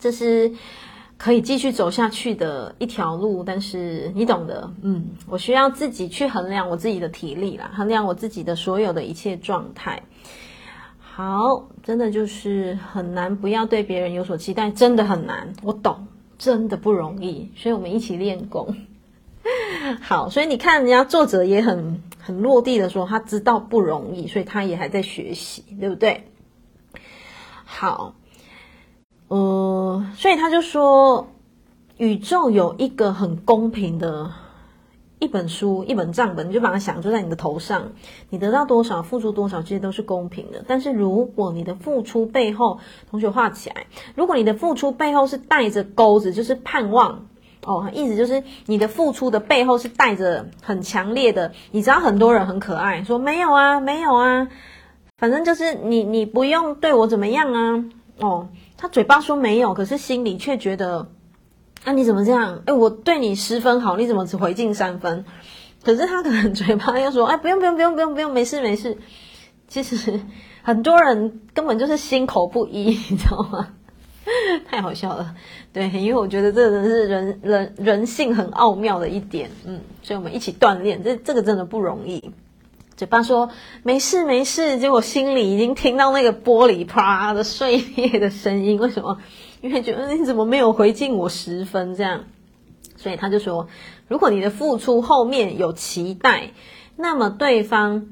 [0.01, 0.53] 这是。
[1.17, 10.03] 可以继续走下去的一条路，但是你懂得，嗯，我需要自己去衡量我自己的体力啦，衡量我自己的所有的一切状态。
[11.21, 16.07] 好，真的就是很难，不要对别人有所期待，真的很难，我懂，
[16.39, 18.75] 真的不容易，所以我们一起练功。
[20.01, 26.25] 好，所以你看，人家作者也很很落地的说，他知道不容易，所以他也还在学习，对不对？
[27.67, 28.15] 好。
[29.29, 31.29] 呃，所以他就说，
[31.99, 34.33] 宇宙有一个很公平的
[35.21, 37.93] 一本书，一本账本，你就把它想就在你的头上，
[38.31, 40.65] 你得到多少，付出多少，这些都是公平的。
[40.67, 42.81] 但是如果你的付出背后，
[43.11, 47.27] 同学画起来，如果你的付出背后是带着钩子，就是盼望
[47.65, 54.49] 哦，意思就是你的付出的背后是带着很强烈的，你知道很多人很可爱，说没有啊，没有啊，
[55.19, 57.85] 反正就是你你不用对我怎么样啊，
[58.19, 58.49] 哦。
[58.83, 61.11] 他嘴巴说没有，可是心里却觉得，
[61.85, 62.63] 啊，你怎么这样？
[62.67, 65.25] 诶，我对你十分好，你怎么只回敬三分？
[65.83, 68.99] 可是他可能嘴巴又说，哎，不用不用不用不用不用，没事没事。
[69.67, 70.21] 其实
[70.63, 73.69] 很多人根本就是心口不一，你知道吗？
[74.69, 75.35] 太好笑了，
[75.73, 82.31] 对，因为我觉得这个是人人人性很奥妙的一点，嗯，所以我们一起锻炼，这这个真的不容易。
[82.97, 83.49] 嘴巴说
[83.83, 88.79] 没事没事，结果心里已经听到那个玻璃啪的碎裂的声音。
[88.79, 89.19] 为什么？
[89.61, 92.25] 因为觉得你怎么没有回敬我十分这样？
[92.97, 93.67] 所以他就说，
[94.09, 96.51] 如果你的付出后面有期待，
[96.97, 98.09] 那么对方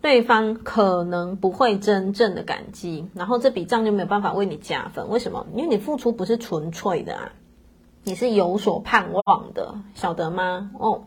[0.00, 5.08] 对方可能不会真正的感激，然后这笔账就没有办法为你加分。
[5.08, 5.44] 为什么？
[5.54, 7.32] 因为你付出不是纯粹的啊，
[8.04, 10.70] 你是有所盼望的，晓得吗？
[10.78, 11.02] 哦。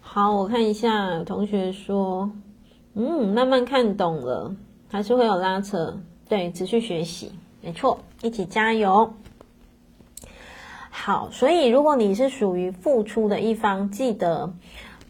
[0.00, 2.30] 好，我看一下，有同学说，
[2.94, 4.54] 嗯，慢慢看懂了，
[4.90, 9.14] 还是会有拉扯，对，持续学习，没错，一起加油。
[10.90, 14.54] 好，所以如果你是属于付出的一方，记得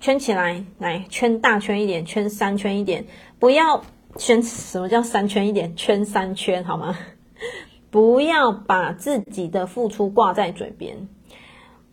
[0.00, 3.04] 圈起来，来圈大圈一点，圈三圈一点，
[3.38, 3.84] 不要
[4.16, 5.76] 圈，什么叫三圈一点？
[5.76, 6.96] 圈三圈好吗？
[7.90, 11.08] 不要把自己的付出挂在嘴边，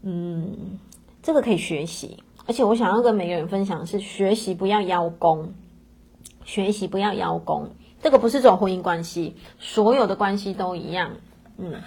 [0.01, 0.79] 嗯，
[1.21, 2.23] 这个可以学习。
[2.45, 5.53] 而且我想要跟每个人分享的是，学习不要邀功，
[6.45, 7.71] 学习不要邀功。
[8.01, 11.11] 这个不是这种婚姻关系，所有的关系都一样。
[11.57, 11.81] 嗯，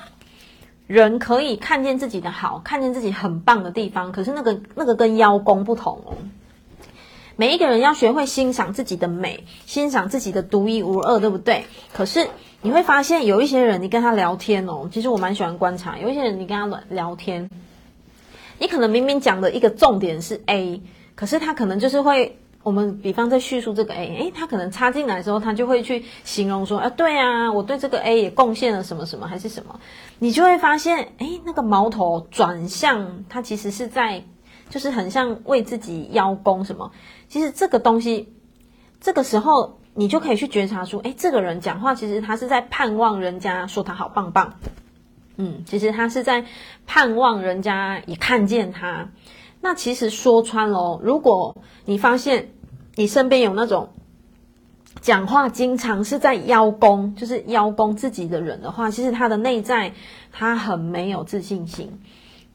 [0.86, 6.16] 人可以看见自己的好，看见自己很棒的地方，可是那个那个跟邀功不同哦。
[7.36, 11.64] 每一个人要学会欣赏自己的美，欣赏自己的独一无二，对不对？
[11.94, 12.28] 可是
[12.60, 17.48] 你会发现，有一些人，你跟他聊天哦，其实我蛮喜欢观察，有一些人，你跟他聊天。
[18.58, 20.82] 你可能明明讲的一个重点是 A，
[21.14, 29.80] 可是他可能就是会，我们比方在叙述这个 A，诶，他可能插进来之后，他就会去形容说，啊，对啊，我对这个 A 也贡献了什么什么，还是什么，
[30.18, 34.24] 你就会发现，诶，那个矛头转向他，其实是在，
[34.70, 36.92] 就是很像为自己邀功什么。
[37.28, 38.32] 其实这个东西，
[39.00, 44.54] 这个时候你就可以去觉察出，诶，这个人讲话其实他是在盼望人家说他好棒棒。
[45.36, 46.44] 嗯，其实他是在
[46.86, 49.08] 盼望人家也看见他。
[49.62, 52.50] 那其实说穿了，如果你发现
[52.96, 53.88] 你身边有那种
[55.00, 59.94] 讲话经常是在邀功，就是邀功自己的人的话，其实他的内在
[60.32, 62.00] 他很没有自信心。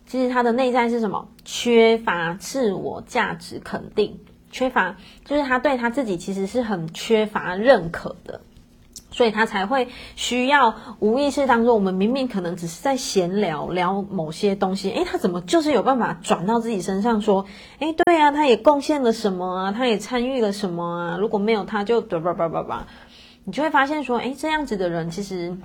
[0.05, 1.27] 其实他的内在是什么？
[1.43, 4.19] 缺乏自我价值肯定，
[4.51, 8.41] 缺乏就是他对他自己其实是很缺乏认可的。
[9.17, 17.43] 所以他才会需要无意识当中，我们明明可能只是在闲聊聊某些东西，诶，他怎么就是有办法转到自己身上说，
[17.79, 22.87] 诶，对啊，他也贡献了什么啊，他也参与了什么啊，如果没有他就叭叭叭叭叭，
[23.43, 25.57] 你就会发现说，诶，这样子的人其实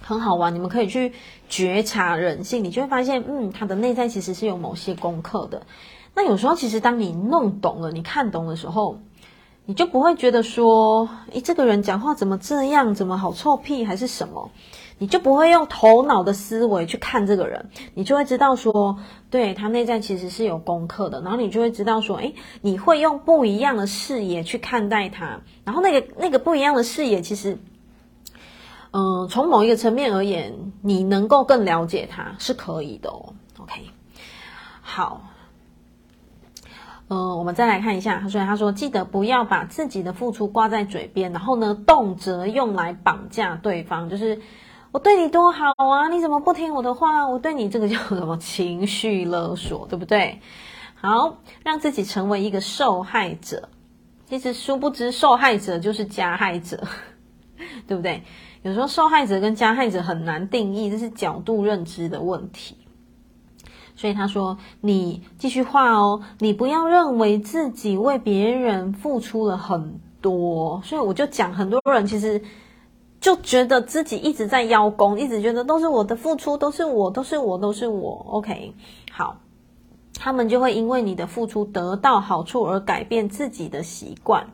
[0.00, 1.12] 很好玩，你们可以去
[1.50, 5.66] 觉察人性，你就会发现，嗯，他的内在其实是有某些功课的。
[6.14, 9.00] 那有时候其实当你弄懂了，你看懂的时候。
[9.66, 14.50] 你就不会觉得说，诶，这个人讲话怎么这样，怎么好臭屁，还是什么？
[14.98, 18.98] 你就不会用头脑的思维去看这个人，你就会知道说，
[19.30, 27.56] 对，他内在其实是有功课的，然后你就会知道说，诶，你会用不一样的视野去看待他，然后那个那个不一样的视野，其实，
[28.90, 33.32] 嗯、从某一个层面而言，你能够更了解他是可以的哦。
[33.58, 33.80] OK，
[34.82, 35.22] 好。
[37.10, 44.40] 呃，我们再来看一下，所以他说，记得不要把自己的付出挂在嘴边，然后呢，动辄用来绑架对方，就是
[44.92, 47.26] 我对你多好啊，你怎么不听我的话？
[47.26, 50.40] 我对你这个叫什么情绪勒索，对不对？
[50.94, 53.68] 好，让自己成为一个受害者，
[54.26, 56.80] 其实殊不知受害者就是加害者，
[57.88, 58.22] 对不对？
[58.62, 62.79] 有时候受害者跟加害者很难定义，这是角度认知的问题。
[64.00, 72.40] 所以他说：“你继续画哦，你不要认为自己为别人付出了很多。”所以我就讲，很多人其实
[73.20, 78.24] 就觉得自己一直在邀功，一直觉得都是我的付出，都是我，都是我，都是我。
[78.30, 78.72] OK，
[79.12, 79.36] 好，
[80.18, 84.46] 他们就会因为你的付出得到好处而改变自己的习惯。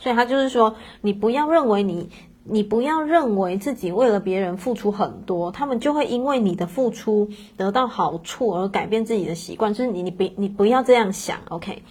[0.00, 2.10] 所以他就是说，你不要认为你。
[2.50, 9.74] 你不要认为自己为了别人付出很多，他们就会因为你的付出得到好处而改变自己的习惯。
[9.74, 11.82] 就是你，你不，你不要这样想，OK？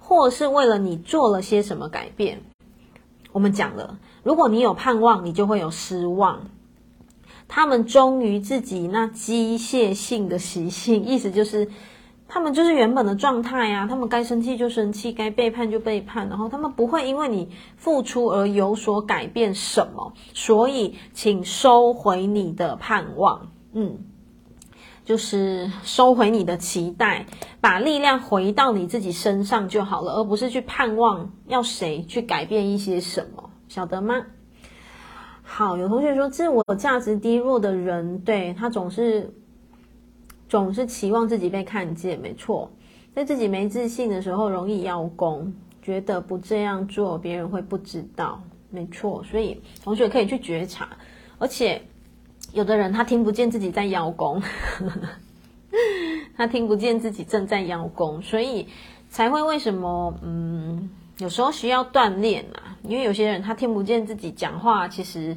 [0.00, 2.40] 或是为了你做了些什么改变？
[3.32, 6.40] 我们讲了，如果你有盼望，你就会有失望。
[7.48, 11.68] 他们忠于自己那机械性的习性，意思就是。
[12.28, 23.98] 他们就是原本的状态呀，他们该生气就生气，该背叛就背叛，然后他们不会因为你付出而有所改变什么，所以请收回你的盼望，嗯，
[25.04, 27.26] 就是收回你的期待，
[27.60, 34.26] 把力量回到你自己身上就好了，而不是去盼望要谁去改变一些什么，晓得吗？
[35.42, 39.32] 好，有同学说自我价值低落的人，对，他总是。
[40.48, 42.70] 总是期望自己被看见，没错，
[43.14, 49.24] 在自己没自信的时候，容易邀功，觉得不这样做别人会不知道，没错。
[49.24, 50.88] 所以同学可以去觉察，
[51.38, 51.82] 而且
[52.52, 54.40] 有的人他听不见自己在邀功，
[56.36, 58.68] 他听不见自己正在邀功，所以
[59.08, 65.36] 才会为什么嗯，有时候需要锻炼啊，因为有些人他听不见自己讲话，其实。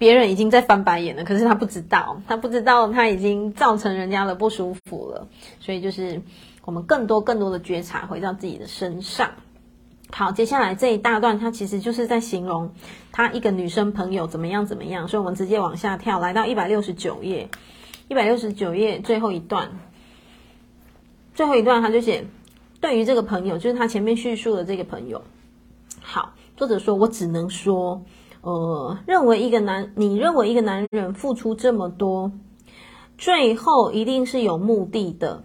[0.00, 5.28] 别人已经在翻白眼了，可是他不知道，他不知道他已经造成人家的不舒服了。
[5.60, 6.22] 所以就是
[6.64, 9.32] 我们更多更多的觉察回到自己的身上。
[10.10, 12.72] 好，接下来这一大段，他其实就是在形容
[13.12, 15.06] 他一个女生朋友怎么样怎么样。
[15.06, 17.50] 所以我们直接往下跳，来到一百六十九页，
[18.08, 19.68] 一百六十九页最后一段，
[21.34, 22.24] 最后一段他就写，
[22.80, 25.22] 对于这个朋友，就是他前面叙述的这个朋友。
[26.00, 28.02] 好，作者说，我只能说。
[28.42, 32.32] 呃，认为一个男，你认为一个男人付出这么多，
[33.18, 35.42] 最后一定是有目的的。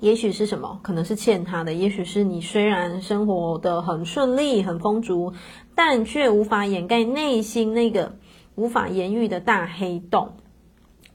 [0.00, 0.78] 也许是什么？
[0.82, 1.72] 可能是欠他的。
[1.72, 5.32] 也许是你虽然生活得很顺利、很丰足，
[5.74, 8.16] 但却无法掩盖内心那个
[8.54, 10.34] 无法言喻的大黑洞。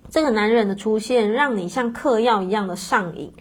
[0.10, 3.32] 这个男人的出现，让你像嗑药一样的上瘾，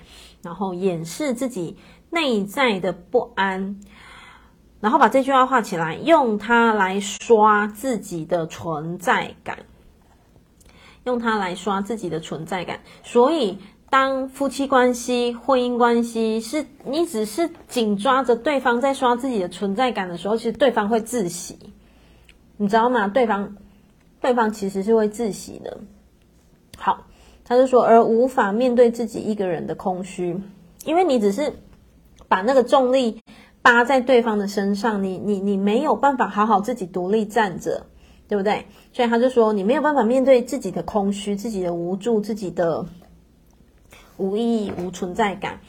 [0.42, 1.76] 然后掩饰自己
[2.10, 3.80] 内在的不安。
[4.82, 9.60] 然后把这句话画起来，用它来刷自己的存在感，
[11.04, 12.80] 用它来刷自己的存在感。
[13.04, 21.56] 所以，当夫妻关系、婚姻关系是你只是紧抓着对方在刷自己的存在感的时候，其实对方会窒息，
[22.56, 23.06] 你知道吗？
[23.06, 23.56] 对方，
[24.20, 25.78] 对方其实是会窒息的。
[26.76, 27.06] 好，
[27.44, 30.36] 他就说，而无法面对自己一个人的空虚，
[30.84, 31.52] 因为你只是
[32.26, 33.22] 把那个重力。
[33.62, 37.86] 扒在对方的身上，你你你没有办法好好自己独立站着，
[38.26, 38.66] 对不对？
[38.92, 42.84] 所以他就说，你没有办法面对自己的空虚、自己的无助、自己的
[44.16, 45.60] 无意义、无存在感。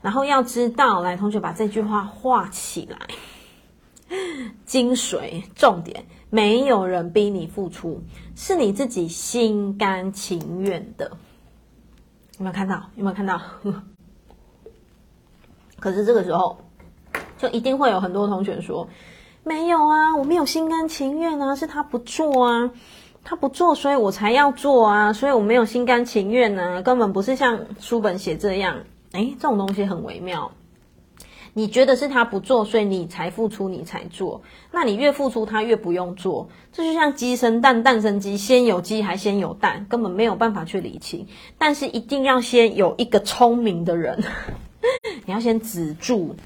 [0.00, 2.98] 然后要知道，来，同学把这句话画起来，
[4.64, 8.02] 精髓重点：没有人逼你付出，
[8.34, 11.10] 是你自己心甘情愿的。
[12.38, 12.88] 有没有看到？
[12.96, 13.38] 有没有看到？
[15.78, 16.56] 可是这个时候。
[17.38, 18.88] 就一定会有很多同学说
[19.44, 22.70] ：“没有啊，我没有心甘情愿啊，是他不做啊，
[23.24, 28.78] 他不做，所以我才要做啊，所以我没有心甘情愿呢、啊，根本不是像书本写这样。
[29.12, 30.52] 诶，这种东西很微妙。
[31.54, 34.42] 你觉得是他不做，所以你才付出，你才做。
[34.70, 36.48] 那你越付出，他越不用做。
[36.72, 41.26] 这就像鸡生蛋，蛋生鸡，先有鸡还先有蛋，根本没有办法去理清。
[41.56, 44.22] 但是一定要先有一个聪明的人，
[45.26, 46.36] 你要先止住，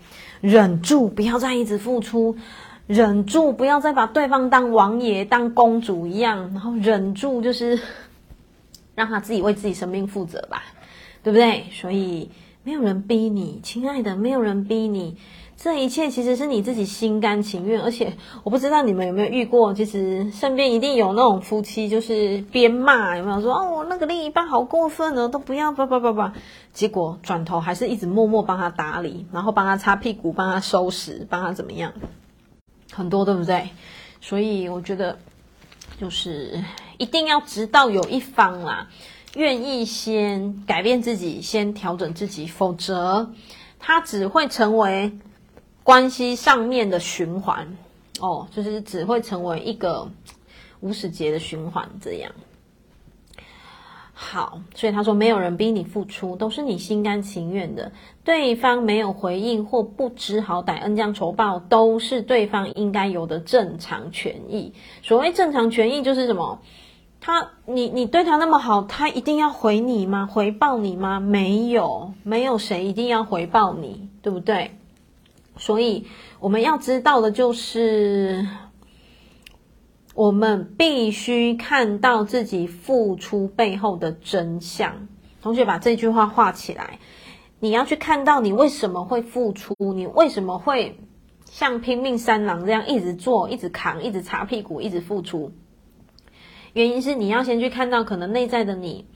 [0.43, 2.37] 忍住，不要再一直付出，
[2.87, 7.81] 忍住，不要再把对方当王爷、当公主一样，然后忍住，就是
[8.95, 10.63] 让他自己为自己生命负责吧，
[11.23, 11.65] 对不对？
[11.73, 12.29] 所以。
[12.65, 15.17] 没有人逼你，亲爱的，没有人逼你。
[15.63, 17.81] 这一切其实是你自己心甘情愿。
[17.83, 26.33] 而且我不知道你们有没有遇过，其实身边一定有那种夫妻，就是边骂有没有说哦，那个另一半好过分哦，都不要叭叭叭叭，
[26.73, 31.93] 结果转头还是一直默默帮他打理，然后帮他擦屁股，帮他收拾，帮他怎么样，
[32.93, 33.71] 很多对不对？
[34.21, 35.17] 所以我觉得
[36.01, 36.65] 就是
[36.99, 38.89] 一定要直到有一方啦。
[39.37, 43.31] 愿意先改变自己，先调整自己，否则
[43.79, 45.13] 他只会成为
[45.83, 47.77] 关系上面的循环
[48.21, 50.09] 哦，就是只会成为一个
[50.81, 52.33] 无始劫的循环这样。
[54.15, 57.91] 好，所以他说，没有人逼你付出，都是你心甘情愿的。
[58.23, 64.75] 对方没有回应或不知好歹，恩将仇报，都是对方应该有的正常权益。
[65.03, 66.61] 所谓正常权益，就是什么？
[67.21, 70.27] 他，你你对他那么好，他一定要回你吗？
[70.27, 71.19] 回报你吗？
[71.19, 74.71] 没有，没有谁一定要回报你，对不对？
[75.57, 76.07] 所以
[76.41, 78.47] 我们要知道的就是，
[80.15, 85.09] 我们必须看到自己付出背后的真相。
[85.41, 86.99] 同学把这句话画起来，
[87.61, 90.99] 你要去看到你为什么会付出，你为什么会
[91.45, 95.53] 像拼命三郎这样一直做、一直扛、一直擦屁股、一直付出。
[96.73, 99.07] 原因是你要先去看到可能内在的你，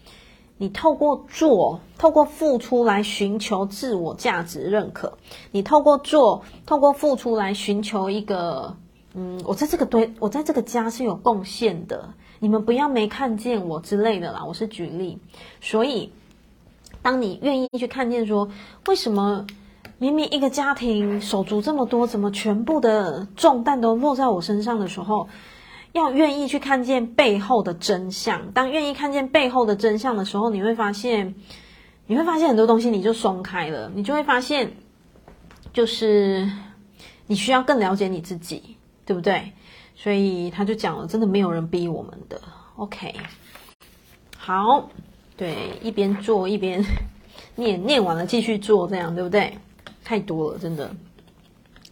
[0.58, 5.12] 你透过做、透过付出来寻求自我价值认可，
[5.50, 8.74] 你透过做、透过付出来寻求一个，
[9.12, 14.44] 嗯，我在这个堆，我在这个家是有贡献的，你们不要没看见我之类的啦。
[14.46, 15.18] 我是举例，
[15.60, 16.10] 所以
[17.02, 18.48] 当你愿意去看见说，
[18.86, 19.46] 为什么
[19.98, 25.28] 明明一个家庭手足这么多，怎么全部的重担都落在我身上的时候，
[25.96, 28.52] 要愿意去看见背后的真相。
[28.52, 31.34] 当愿意看见背后的真相的时候，你会发现，
[32.06, 33.90] 你会发现很多东西你就松开了。
[33.94, 34.72] 你就会发现，
[35.72, 36.50] 就是
[37.26, 38.76] 你需要更了解你自己，
[39.06, 39.52] 对不对？
[39.94, 42.38] 所以他就讲了，真的没有人逼我们的。
[42.76, 43.14] OK，
[44.36, 44.90] 好，
[45.34, 46.84] 对，一边做一边
[47.54, 49.56] 念，念完了继续做，这样对不对？
[50.04, 50.94] 太多了，真的。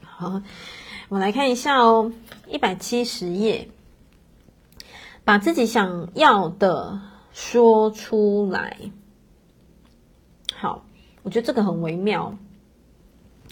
[0.02, 0.42] 好，
[1.08, 2.12] 我来看一下哦，
[2.46, 3.66] 一百七十页。
[5.24, 7.00] 把自己想要的
[7.32, 8.76] 说出来。
[10.54, 10.84] 好，
[11.22, 12.34] 我觉得这个很微妙。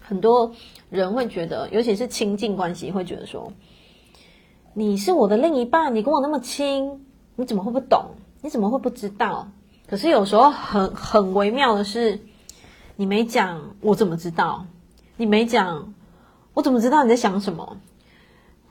[0.02, 0.52] 很多
[0.90, 3.52] 人会觉得，尤其是亲近关系，会觉得说
[4.74, 7.06] ：“你是我的另一半，你跟我那么亲，
[7.36, 8.04] 你怎么会不懂？
[8.42, 9.48] 你怎么会不知道？”
[9.88, 12.20] 可是有时候很很微妙的是，
[12.96, 14.66] 你没讲，我怎么知道？
[15.16, 15.94] 你没讲，
[16.52, 17.78] 我怎么知道你在想什么？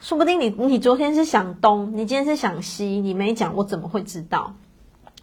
[0.02, 4.56] 说不定你你昨天是想东，你今天是想西，你没讲，我怎么会知道？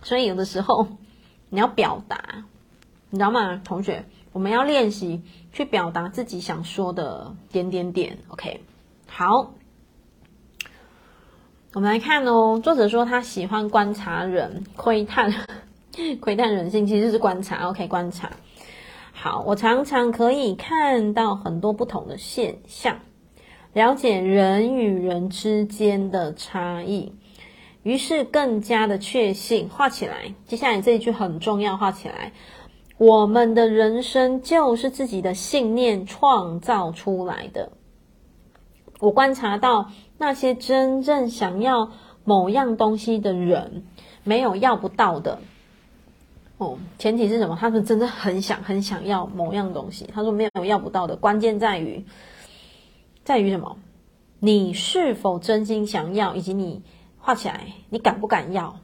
[0.02, 0.86] 所以有的时候
[1.50, 2.44] 你要表达，
[3.10, 3.60] 你知道吗？
[3.64, 5.22] 同学，我们要练习
[5.52, 8.18] 去表达自己想说的点点点。
[8.28, 8.62] OK，
[9.08, 9.52] 好，
[11.74, 12.60] 我们来看哦。
[12.62, 15.34] 作者说他喜欢观察人，窥探，
[16.20, 17.68] 窥探人性，其实是观察。
[17.70, 18.30] OK，观察。
[19.12, 23.00] 好，我常常可以看到很多不同的现象。
[23.74, 27.12] 了解人与人之间的差异，
[27.82, 29.68] 于是更加的确信。
[29.68, 32.32] 画起来，接下来这一句很重要，画起来。
[32.96, 37.70] 我们的人生就是自己的信念创造出来的。
[38.98, 41.92] 我观察到那些真正想要
[42.24, 43.84] 某样东西的人，
[44.24, 45.38] 没有要不到的。
[46.56, 47.56] 哦，前提是什么？
[47.60, 50.08] 他们真的很想、很想要某样东西。
[50.12, 52.04] 他说没有要不到的，关键在于。
[53.28, 53.76] 在于什么？
[54.40, 56.80] 你是否真心想要，以及你
[57.18, 58.76] 画起来，你敢不敢要？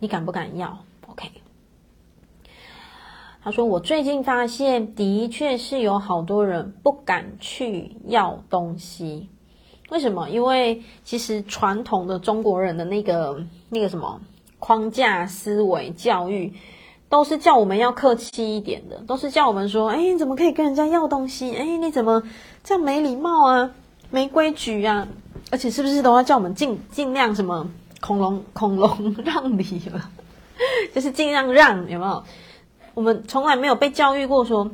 [0.00, 1.30] 你敢不敢要？OK。
[3.42, 9.30] 他说：“我最近发现，的确是有好多人不敢去要东西。
[9.88, 10.28] 为什么？
[10.28, 14.20] 因为其实传统的中国人的那个那个什么
[14.58, 16.52] 框架思维教育，
[17.08, 22.22] 都是叫我们要客气一点的，都是叫我们说：‘哎，你怎么可以跟人家要东西？’哎，你怎么
[22.62, 23.74] 这样没礼貌啊？”
[24.16, 25.08] 没规矩啊，
[25.50, 27.68] 而且是不是都要叫我们尽尽量什么
[28.00, 30.08] 恐龙恐龙让梨了，
[30.94, 32.24] 就是尽量让有没有？
[32.94, 34.70] 我们从来没有被教育过说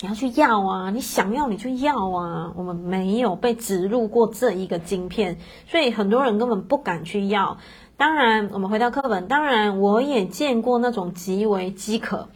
[0.00, 7.56] 你要去要啊，你想要你就要啊，我们没有被植入过这一个晶片，所以很多人根本不敢去要。
[7.96, 12.28] 当然，我们回到课本，当然我也见过那种极为饥渴。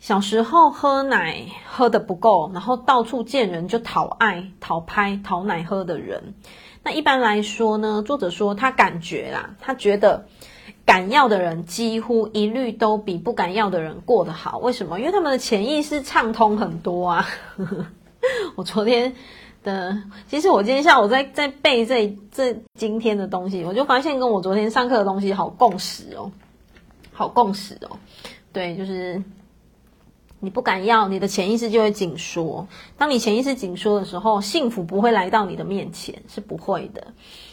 [0.00, 6.34] 小时候喝奶喝得不够，然后到处见人就讨爱、讨拍、讨奶喝的人。
[6.82, 10.24] 那一般来说呢，作者说他感觉啦，他觉得
[10.86, 14.56] 敢要的人几乎一律都比不敢要的人过得好。
[14.56, 14.98] 为什么？
[14.98, 17.26] 因为他们的潜意识畅通很多啊。
[18.56, 19.14] 我昨天
[19.62, 26.32] 的，其实我今天下午在在背这这今天的东西，我就发现跟我昨天上课的东西好共识哦，
[27.12, 27.98] 好共识哦。
[28.50, 29.22] 对，就是。
[30.40, 32.66] 你不敢要，你的潜意识就会紧缩。
[32.96, 37.08] 当你潜意识紧缩的时候，幸福不会来到你的面前，是不会的。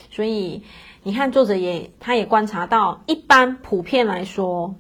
[0.10, 0.64] 所以
[1.04, 4.74] 你看，作者也他也观察到，一般普遍来说，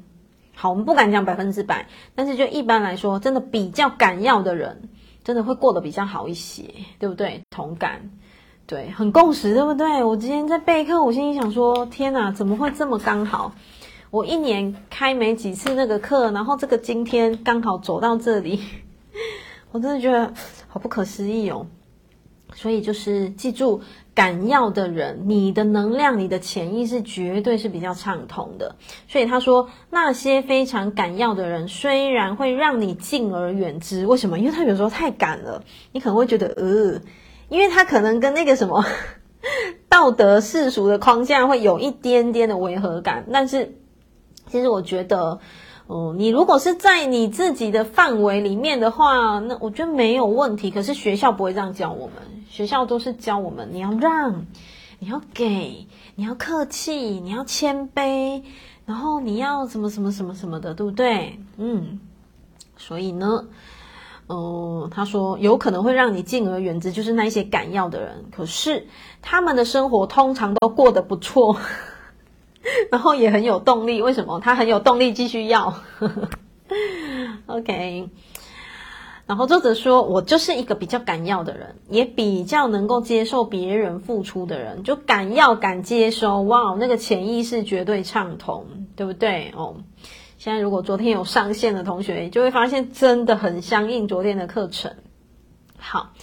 [0.55, 1.85] 好，我们不敢讲百分之百，
[2.15, 4.89] 但是就一般来说，真的比较敢要的人，
[5.23, 6.63] 真的会过得比较好一些，
[6.97, 7.43] 对不对？
[7.49, 8.09] 同感，
[8.65, 10.03] 对，很共识，对不对？
[10.03, 13.53] 我今天在备课，我心里想说，天哪，怎么会这么刚好？
[14.09, 18.61] 我一年开没几次那个课，然后这个今天刚好走到这里，
[19.71, 20.33] 我真的觉得
[20.67, 21.67] 好不可思议哦。
[22.55, 23.81] 所以就是记住，
[24.15, 28.77] 敢要的人，你的能量、你的潜意识绝对是比较畅通的。
[29.09, 34.39] 所以他说，那些非常敢要的人，虽然会让你敬而远之，为什么？
[34.39, 37.01] 因为他有时候太敢了，你可能会觉得呃，
[37.49, 38.83] 因为他可能跟那个什么
[39.89, 43.77] 道德世俗的框架会有一点点的违和感，但是。
[44.49, 45.39] 其实我觉得，
[45.87, 50.71] 嗯，你如果是在你自己的范围里面的话，那我觉得没有问题。
[50.71, 52.15] 可是学校不会这样教我们，
[52.49, 54.45] 学校都是教我们你要让，
[54.99, 58.41] 你要给，你要客气，你要谦卑，
[58.85, 61.39] 然后你要什么什么什么什么的，对不对？
[61.57, 61.99] 嗯，
[62.77, 63.45] 所以呢，
[64.27, 68.25] 嗯，他说有可能会让你敬而远之，就是那一些敢要的人。
[68.31, 68.87] 可是
[69.21, 71.57] 他们的生活通常都过得不错。
[72.91, 74.39] 然后也很有动力，为什么？
[74.39, 75.73] 他很有动力继续要。
[77.47, 78.09] OK，
[79.25, 86.41] 然后作者说，我就是一个比较敢要的人，也比较能够接受别人付出的人，就敢要敢接收。
[86.41, 89.53] 哇，那个潜意识绝对畅通，对不对？
[89.55, 89.77] 哦，
[90.37, 94.93] 现在如果昨天有上线的同学，就会发现真的很相应昨天的课程。
[95.77, 96.13] 好，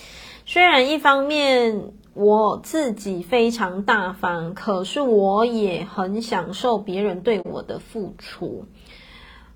[0.45, 1.95] 虽然一方面。
[2.15, 8.67] 我自己非常大方，可是我也很享受别人对我的付出。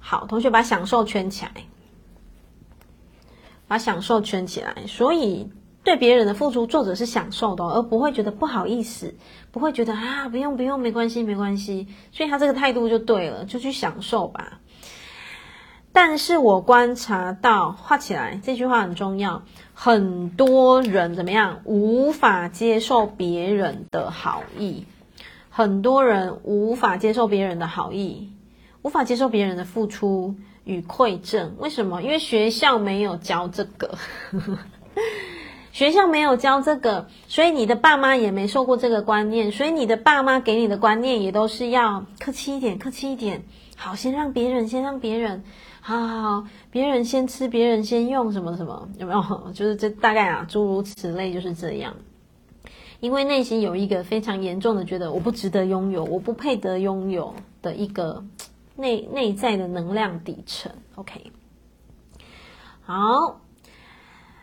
[0.00, 1.52] 好，同学把享受圈起来，
[3.68, 4.74] 把享受圈起来。
[4.88, 5.50] 所以
[5.84, 9.14] 对别人的付出，作者是享受的，而不会觉得不好意思，
[9.52, 11.86] 不会觉得啊，不用不用，没关系没关系。
[12.11, 14.61] 所以他这个态度就对了，就去享受吧。
[16.01, 19.42] 但是我观察到，画起来这句话很重要。
[19.74, 21.59] 很多人怎么样？
[21.64, 24.86] 无法接受别人的好意。
[25.51, 28.30] 很多人无法接受别人的好意，
[28.82, 31.57] 无法接受别人的付出与馈赠。
[31.59, 32.01] 为什么？
[32.01, 33.99] 因为学校没有教这个，
[35.72, 43.42] 学校没有教这个，所以你的爸妈也没受过这个观念，所以你的爸妈给你的观念也都是要客气一点，客气一点。
[43.74, 45.42] 好，先让别人，先让别人。
[45.89, 49.22] 好好好，别人先吃，别人先用，什么什么，有没有？
[49.55, 51.95] 就是这大概啊，诸如此类就是这样。
[53.01, 58.22] 因为内心有一个非常严重的觉得我不值得拥有，我不配得拥有的一个
[58.76, 60.70] 内内在的能量底层。
[60.97, 61.32] OK，
[62.82, 63.41] 好，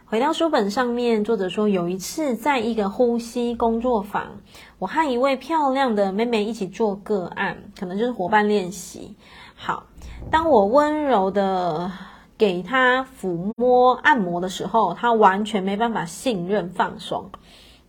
[0.07, 4.39] 回到书本上面，作者说有一次在一个呼吸工作坊，
[4.79, 9.15] 我和一位漂亮的妹妹一起做个案，可能就是伙伴练习。
[9.53, 9.83] 好。
[10.31, 11.91] 当我温柔的
[12.37, 17.29] 给他抚摸按摩的时候，他完全没办法信任放松。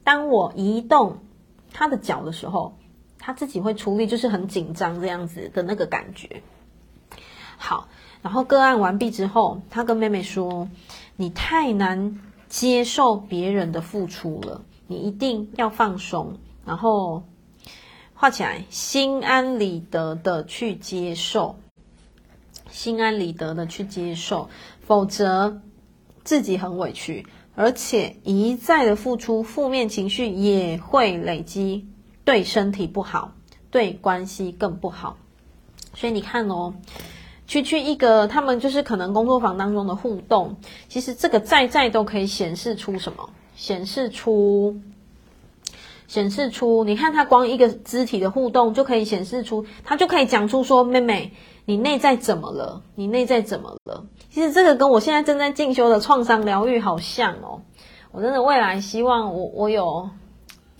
[0.05, 1.18] 当我移动
[1.72, 2.77] 他的脚的时候，
[3.18, 6.43] 他自己会出力，就是很紧张这样子的那个感觉。
[7.57, 7.89] 好，
[8.22, 10.68] 然后个案完毕之后，他跟妹妹说
[11.16, 17.24] ：“你太难接受别人的付出了，你一定要放松。”然后
[18.14, 21.57] 画起来，心安理得的去接受。
[22.77, 24.51] 心安理得的去接受，
[24.83, 25.62] 否则
[26.24, 31.87] 自己很委屈，而且一再的付出，负面情绪也会累积，
[32.22, 33.33] 对身体不好，
[33.70, 35.16] 对关系更不好。
[35.95, 36.74] 所以你看哦，
[37.47, 40.57] 区区一个他们就是可能工作坊当中的互动，
[40.87, 43.31] 其实这个在在都可以显示出什么？
[43.57, 44.79] 显示出
[46.07, 51.33] 显示出，你看他光一个肢体的互动就可以显示出，他就可以讲出说，妹妹，
[51.67, 52.81] 你内在怎么了？
[52.95, 54.07] 你内在怎么了？
[54.31, 57.61] 其实这个跟我现在正在进修的创伤疗愈好像哦。
[58.12, 60.09] 我真的未来希望我我有，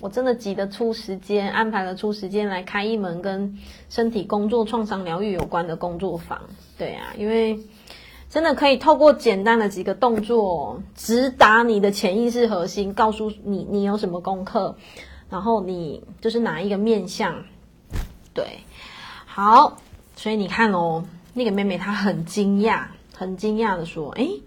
[0.01, 3.59] 我真的挤得出时间，安排得出时间来开一门跟
[3.91, 6.41] 身体工作、创伤疗愈有关的工作坊。
[6.78, 7.61] 对啊，因为。
[8.28, 14.76] 真的可以透过简单的几个动作，直达你的潜意识核心，告诉你你有什么功课，
[15.30, 17.45] 然后你就是哪一个面向。
[18.34, 18.59] 对，
[19.24, 19.76] 好，
[20.16, 21.04] 所以你看哦，
[21.34, 24.42] 那个妹妹她很惊讶，很惊讶的说：“诶，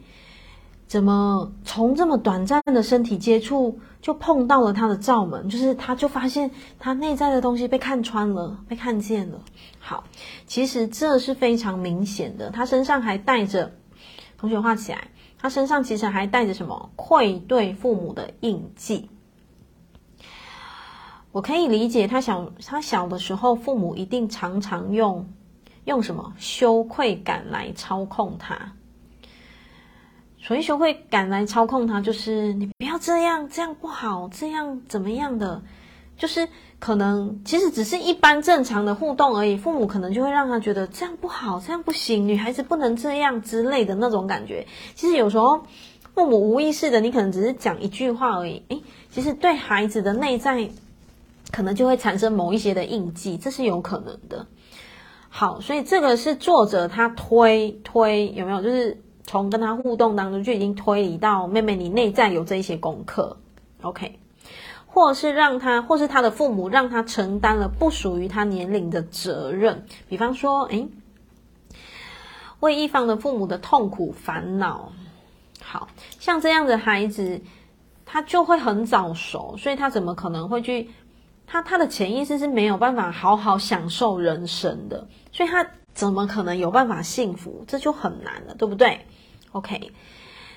[0.88, 5.48] 怎么从这么短暂的身体接触就碰到了她的罩门？
[5.48, 9.40] 就是她就发现她内在的东西被看穿了，被看见了。
[9.80, 10.04] 好，
[10.48, 13.72] 其实这是非常明显的，她身上还带着。”
[14.40, 19.10] 同学画起来，他身上其实还带着什么愧对父母的印记。
[21.34, 25.28] 我可以理解他小他小的时候，父母一定常常用
[25.90, 28.72] 用什么羞愧感来操控他。
[30.42, 35.62] 所以羞愧感来操控他，就是你不要这样，这样不好，这样怎么样的，
[36.18, 36.48] 就是。
[36.80, 44.66] 可能其实只是一般正常的互动而已，父母可能就会让他觉得这样不好，这样不行，女孩子不能这样之类的那种感觉。
[44.96, 45.62] 其实有时候
[46.16, 48.82] 父母无意识的，你可能只是讲一句话而已，诶，
[49.12, 50.70] 其实对孩子的内在
[51.52, 54.48] 可能就会产生某一些的印记，这是有可能的。
[55.30, 58.62] 好，所以这个是作者他推推有没有？
[58.62, 63.38] 就是从跟他互动当中就已经推理到妹妹你内在有这一些功课
[63.84, 64.20] ，OK。
[64.88, 70.90] 或是让他，或是他的父母让他承担了不属于他年龄的责任，比方说，诶，
[72.60, 74.92] 为一方的父母的痛苦烦恼，
[75.62, 75.88] 好
[76.20, 77.40] 像这样的孩子，
[78.04, 80.90] 他就会很早熟，所以他怎么可能会去？
[81.52, 87.66] 他他的潜意识是没有办法好好享受人生的，所以他怎么可能有办法幸福？
[87.68, 89.00] 这就很难了，对不对
[89.54, 89.92] ？OK，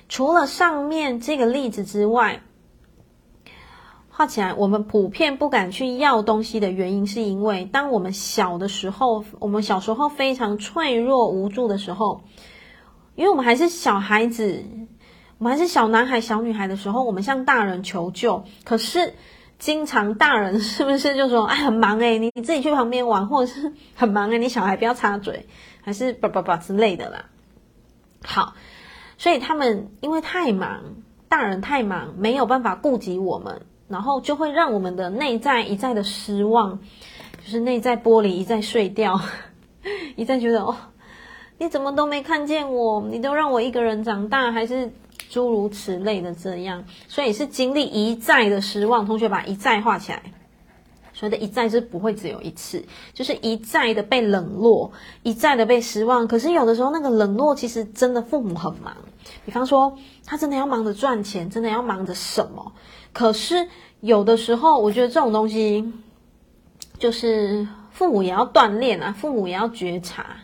[0.07, 2.41] 除了上面这个例子之外。
[4.15, 12.21] 画起来，我们普遍不敢去要东西的原因，是因为当我们小的时候，我们小时候非常脆弱无助的时候，
[13.15, 14.63] 因为我们还是小孩子，
[15.39, 19.15] 我们还是小男孩、小女孩的时候，我们向大人求救，可是
[19.63, 25.47] 经常大人是不是就说：“哎，很忙诶，你你自己去旁边玩，或者是很忙诶，你小孩不要插嘴，
[25.81, 27.23] 还是叭叭叭之类的啦。”
[28.27, 28.55] 好，
[29.17, 30.81] 所以他们因为太忙，
[31.29, 33.61] 大人太忙，没有办法顾及我们。
[33.87, 36.79] 然后就会让我们的内在一再的失望，
[37.41, 39.17] 就是内在玻璃一再碎掉，
[40.17, 40.75] 一再觉得哦，
[41.57, 44.91] 你怎么都没看见我，你都让我一个人长大，还是
[45.33, 49.03] 诸如此类的这样，所以是经历一再的失望。
[49.03, 50.21] 同学把一再画起来，
[51.11, 54.91] 所谓的一再是不会只有一次，就是一再的被冷落，
[55.23, 56.27] 一再的被失望。
[56.27, 58.95] 可是有的时候那个冷落，其实真的父母很忙，
[59.43, 62.71] 比方说他真的要忙着赚钱，真的要忙着什么。
[63.11, 63.67] 可是
[64.01, 65.91] 有的时候，我觉得这种东西，
[66.99, 70.37] 就是父母也要锻炼啊，父母也要觉察。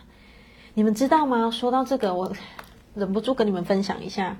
[0.74, 1.48] 你们知道吗？
[1.48, 2.32] 说到这个，我
[2.96, 4.36] 忍不住跟你们分享一下。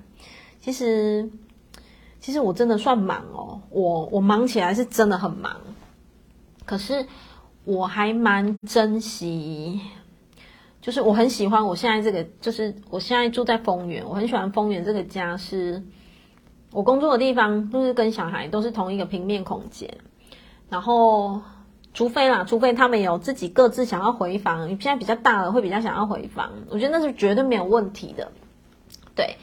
[0.61, 1.31] 其实，
[2.21, 5.57] 其实我真的算忙哦，我我忙起来是真的很忙。
[6.65, 7.07] 可是
[7.65, 9.81] 我还蛮珍惜，
[10.81, 15.83] 就是我很喜欢我现在这个，就是我现在住在丰原，我很喜欢丰原这个家是。
[16.73, 19.93] 我工作的地方就是跟小孩都是同一个平面空间，
[20.69, 21.43] 然后
[21.93, 28.31] 除非啦，除非他们有自己各自想要回房，你现在比较大了会比较想要回房，我觉得那是绝对没有问题的，
[29.17, 29.37] 对。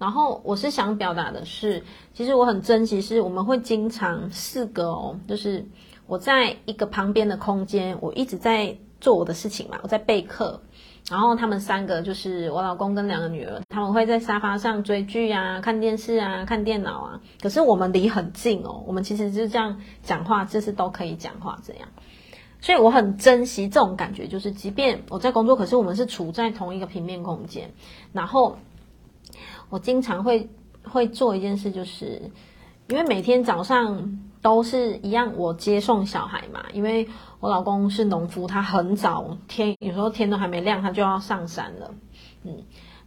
[0.00, 1.84] 然后我是想表达的是，
[2.14, 5.66] 其实我很珍惜，是我们会经常四个哦，就是
[6.06, 10.62] 我在一个旁边的空间，我一直在做我的事情嘛，我在备课。
[11.10, 17.20] 然后他们三个就是我老公跟两个女儿，他们会在沙发上追剧啊、看电视啊、看电脑啊。
[17.42, 21.88] 可是我们离很近哦，我们其实就这样讲话，就是都可以讲话这样。
[22.60, 27.72] 所以我很珍惜这种感觉，就是即便我在工作，可是我们是处在同一个平面空间。
[28.12, 28.58] 然后
[29.70, 30.50] 我经常会
[30.84, 32.20] 会做一件事，就是
[32.88, 37.08] 因为每天早上都是一样，我接送小孩嘛，因为。
[37.40, 41.94] 我老公是农夫，他很早天，有时候天都还没亮，他就要上山了，
[42.42, 42.54] 嗯，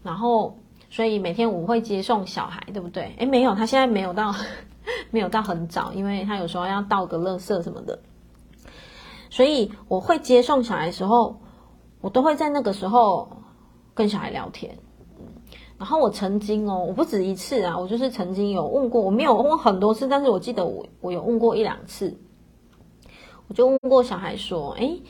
[0.01, 0.57] 然后
[0.89, 3.14] 所以每天我会接送小孩，对不对？
[3.20, 4.34] 诶，没有，他现在没有到，
[5.11, 7.99] 没有到很早，因为他有时候要倒个垃圾什么的，
[9.30, 11.39] 所以我会接送小孩的时候，
[12.01, 13.38] 我都会在那个时候
[13.93, 14.76] 跟小孩聊天，
[15.84, 22.18] 然后我曾经哦，我不止一次啊，我就是曾经有问过，我没有问很多次，但是我记得我我有问过一两次。
[23.50, 25.02] 我就问过小孩说，诶，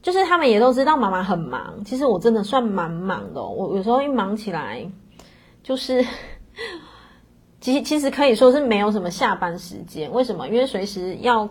[0.00, 3.44] 就是他们也都知道妈妈很忙，其实我真的算蛮忙的。
[3.44, 4.90] 我有时候一忙起来，
[5.62, 6.02] 就是
[7.60, 10.10] 其其实可以说是没有什么下班时间。
[10.10, 10.48] 为什么？
[10.48, 11.46] 因为随时要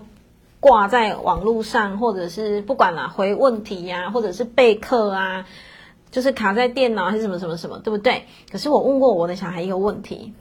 [0.59, 5.45] 挂在网络上，或者是不管啦，回问题呀，或者是备课啊，
[6.13, 8.23] 就是卡在电脑还是什么什么什么，对不对？
[8.51, 10.31] 可是我问过我的小孩一个问题。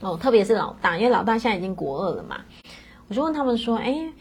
[0.00, 2.38] 哦，特别是老大，因为老大现在已经国二了嘛，
[3.06, 4.12] 我就问他们说，哎，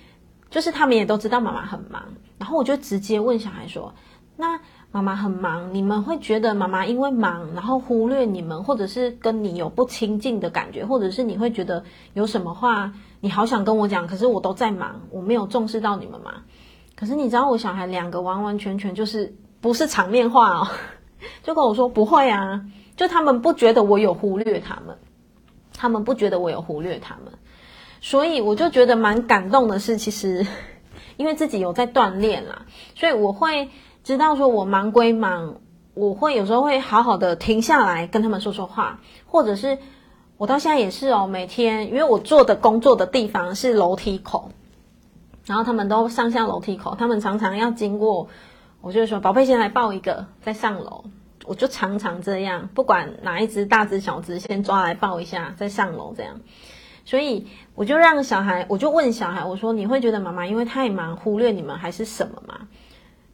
[0.52, 2.04] 就是他们也都知道妈妈很忙，
[2.38, 3.92] 然后我就直接问小孩说，
[4.36, 4.60] 那
[4.92, 16.44] 妈妈很忙，你们会觉得妈妈因为忙，然后忽略你们，或者是跟你有不亲近的感觉，或者是你会觉得有什么话你好想跟我讲，可是我都在忙，我没有重视到你们吗？
[16.96, 19.32] 可是你知道我小孩两个完完全全就是
[19.62, 20.68] 不是场面话哦，
[21.44, 24.98] 就跟我说不会啊，就他们不觉得我有忽略他们。
[25.80, 27.34] 他们不觉得我有忽略他们，
[28.02, 30.48] 所以我就觉得蛮感动的是，其实
[31.18, 33.70] 因为自己有在锻炼啦，所以我会
[34.04, 35.58] 知道说，我忙归忙，
[35.94, 39.78] 我会有时候会好好的停下来跟他们说说话，或者是
[40.38, 44.50] 我到现在也是哦，每天因为我做的工作的地方是楼梯口，
[45.46, 48.30] 然后他们都上下楼梯口，他们常常要经过，
[48.88, 51.04] 我就说宝贝，先来抱一个，再上楼。
[51.46, 56.40] 我就常常这样，不管哪一只大只小只，先抓来抱一下，再上楼这样。
[57.04, 62.70] 所以我就让小孩，我就问小孩，我说：“你会觉得妈妈因为太忙忽略你们，还是什么吗？”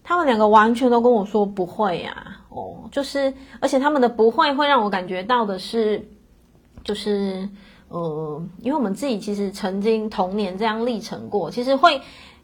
[0.03, 2.39] 他们两个完全都跟我说不会呀。
[2.49, 6.09] 哦，就是，而且他们的不会会让我感觉到的是，
[6.83, 7.47] 就是，
[7.89, 12.01] 呃，因为我们自己其实曾经童年这样历程过，其实会。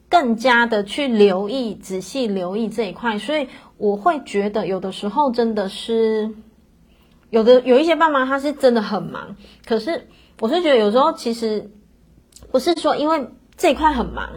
[0.10, 3.48] 更加的去留意，仔细留意这一块，所以
[3.78, 6.32] 我会觉得有的时候真的是
[7.30, 9.36] 有的有一些爸妈他是真的很忙，
[9.66, 10.08] 可是
[10.40, 11.70] 我是觉得有时候其实
[12.52, 14.28] 不是说因为这一块很忙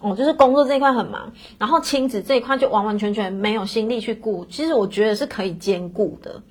[0.00, 6.42] 哦，就是工作这一块很忙，然后亲子这一块就完完全全没有心力去顾，其实我觉得是可以兼顾的，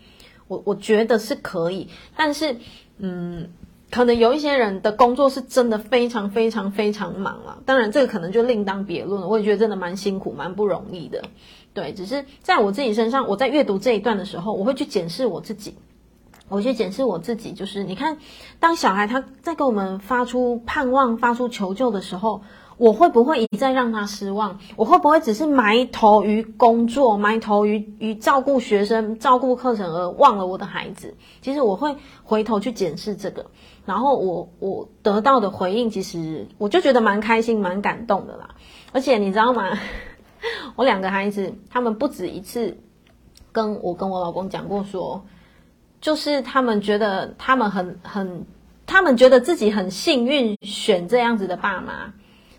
[0.47, 2.55] 我我觉得是可以，但是
[2.99, 3.49] 嗯。
[3.89, 9.27] 可能有一些人的工作是真的非常非常非常忙了，当然这个可能就另当别论了。
[9.27, 11.23] 我也觉得真的蛮辛苦、蛮不容易的。
[11.73, 15.75] 对，只是在我自己身上，我在阅读这一段的时候，我会去检视我自己，
[16.49, 17.53] 我去检视我自己。
[17.53, 18.17] 就是你看，
[18.59, 22.41] 当小孩他在给我们发出盼望、发出求救的时候。
[22.77, 24.57] 我会不会一再让他失望？
[24.75, 31.13] 我会不会只是埋头于工作，埋头于于照顾学生、照顾课程而忘了我的孩子？
[31.41, 33.43] 其实我会回头去检视这个，
[33.85, 38.49] 然后我我得到的回应，其实我就觉得蛮开心、蛮感动的啦。
[38.91, 39.77] 而且你知道吗？
[40.75, 42.77] 我两个孩子，他们不止一次
[43.51, 45.19] 跟我跟我老公讲过说，
[45.99, 48.45] 就是他们觉得他们很很，
[48.85, 52.13] 他们觉得自己很幸运选这样子的爸妈。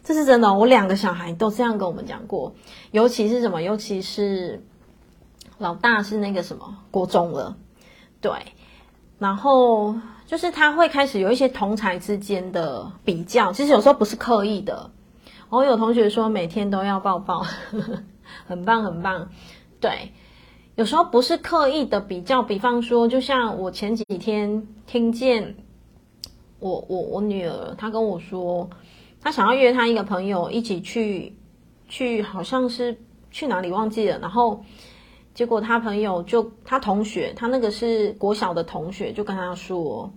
[0.08, 2.54] 这是真的，我两个小孩都这样跟我们讲过，
[2.92, 3.60] 尤其是什么？
[3.60, 4.64] 尤其是
[5.58, 7.58] 老大是那个什么国中了，
[8.22, 8.32] 对，
[9.18, 9.94] 然后
[10.24, 14.90] 就是他会开始有一些同才之间的比较，其实有时候不是刻意的。
[15.50, 17.44] 我有同学说每天都要抱抱，
[18.48, 19.28] 很棒很棒，
[19.78, 20.12] 对，
[20.76, 25.54] 有时候不是刻意的比较，比方说，就像我前几天听见
[26.60, 28.70] 我我我女儿她跟我说。
[29.20, 31.36] 他想要约他一个朋友一起去，
[31.88, 32.96] 去好像是
[33.30, 34.64] 去哪里忘记了，然后
[35.34, 40.12] 结果他朋友就他同学，他那个是国小的同学，就跟他说，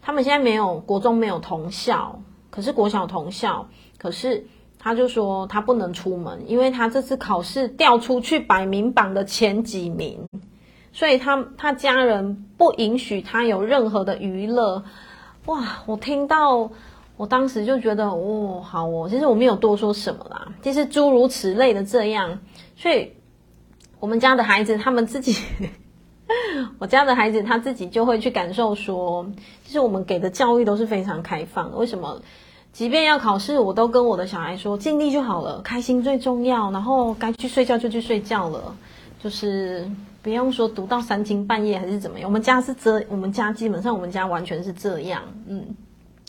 [0.00, 3.68] 他们现在没有国中没有同校，可是国小同校，
[3.98, 4.46] 可是
[4.78, 10.26] 他就说他不能出门，因为他这次考试掉出去百名榜的前几名，
[10.92, 14.84] 所以他他家人不允许他有任何的娱乐。
[15.46, 16.70] 哇，我听到。
[17.16, 22.40] 我当时就觉得，哦，好哦，其实我没有多说什么啦，其实诸如此类的这样，
[22.76, 23.12] 所以
[24.00, 25.36] 我们家的孩子他们自己，
[26.78, 29.26] 我家的孩子他自己就会去感受说，
[29.64, 31.76] 其实我们给的教育都是非常开放的。
[31.76, 32.20] 为什么？
[32.72, 38.74] 即便要考试，我都跟我的小孩说，尽力就好了，开心最重要，然后该去睡觉就去睡觉了，
[39.22, 39.86] 就是
[40.22, 42.26] 不用说读到三更半夜还是怎么样。
[42.28, 45.76] 我们家是这，我们家基本上我们家完全是这样，嗯。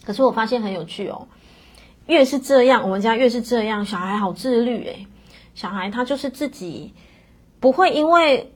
[0.04, 1.28] 可是我发现很有趣哦，
[2.08, 5.08] 越是这样，我们家越是这样，小孩好自律诶，
[5.56, 6.94] 小孩他就是自己
[7.60, 8.54] 不会因为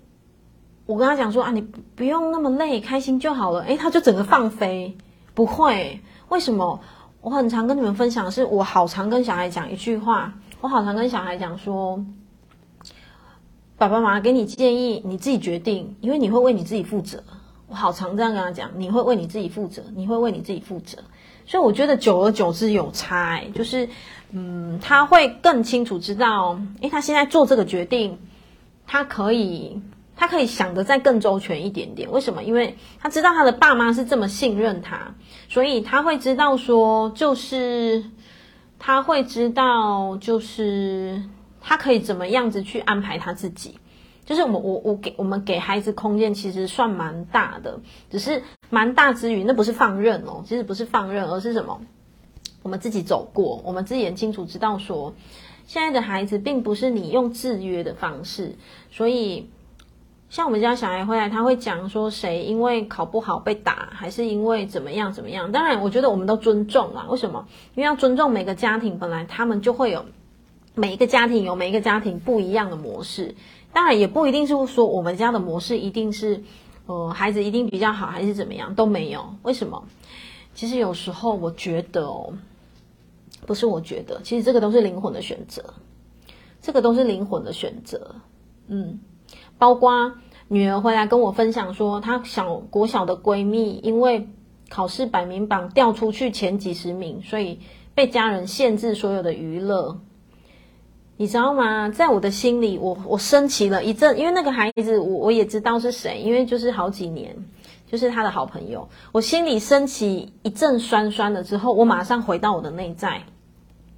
[0.85, 4.97] 我跟他讲说啊，你不用那么累，开心就好了，诶，他就整个放飞，
[5.33, 6.01] 不会。
[6.29, 6.79] 为什么？
[7.21, 12.05] 我很常跟你们分享是，我好常跟小孩讲一句话，我好常跟小孩讲说，
[13.77, 17.23] 爸爸妈妈给你建议，你自己决定，因为你会为你自己负责。
[17.67, 20.97] 我好常这样跟他讲，你会为你自己负责，你会为你自己负责。
[21.47, 23.87] 所以我觉得久而久之有差，就是，
[24.31, 28.19] 嗯，他会更清楚知道，诶，他现在做这个决定，
[28.85, 29.81] 他可以，
[30.17, 32.11] 他可以想得再更周全一点点。
[32.11, 32.43] 为什么？
[32.43, 35.15] 因为他知道他的爸妈是这么信任他，
[35.47, 38.03] 所以他会知道说，就是
[38.77, 41.23] 他会知道，就是
[41.61, 43.79] 他可以怎么样子去安排他自己。
[44.27, 47.79] 就是我我我给我们给孩子空间，其实算蛮大的，
[48.11, 51.79] 只是蛮大之余，那不是放任哦，其实不是放任，而是什么？
[52.61, 55.13] 我们自己走过，我们自己很清楚知道说，
[55.65, 58.57] 现在的孩子并不是你用制约的方式，
[58.91, 59.49] 所以
[60.29, 65.53] 像我们家小孩回来，他会讲说谁因为考不好被打，还是因为怎么样怎么样？
[65.53, 67.07] 当然，我觉得我们都尊重啊。
[67.09, 67.47] 为什么？
[67.75, 70.03] 因为要尊重每个家庭，本来他们就会有
[70.75, 73.35] 每一个家庭有每一个家庭不一样的模式。
[73.77, 76.41] 当然也不一定是说我们家的模式一定是，
[76.87, 79.35] 呃，孩子一定比较好还是怎么样都没有。
[79.43, 79.83] 为什么？
[80.55, 82.33] 其实有时候我觉得哦，
[83.45, 85.75] 不是我觉得，其实这个都是灵魂的选择，
[86.59, 88.15] 这个都是灵魂的选择。
[88.67, 88.99] 嗯，
[89.59, 90.11] 包括
[90.47, 94.27] 女儿回来跟我分享说，她小国小的闺蜜因为
[94.69, 97.59] 考试百名榜掉出去前几十名，所以
[97.93, 99.99] 被家人限制所有的娱乐。
[101.19, 101.89] 你知道吗？
[101.89, 107.35] 在我的心里，我我升起了一阵，因为那个孩子，我我也知道是谁，因为就是好几年，
[107.87, 108.87] 就是他的好朋友。
[109.11, 113.23] 我心里升起一阵酸酸的之后，我马上回到我的内在，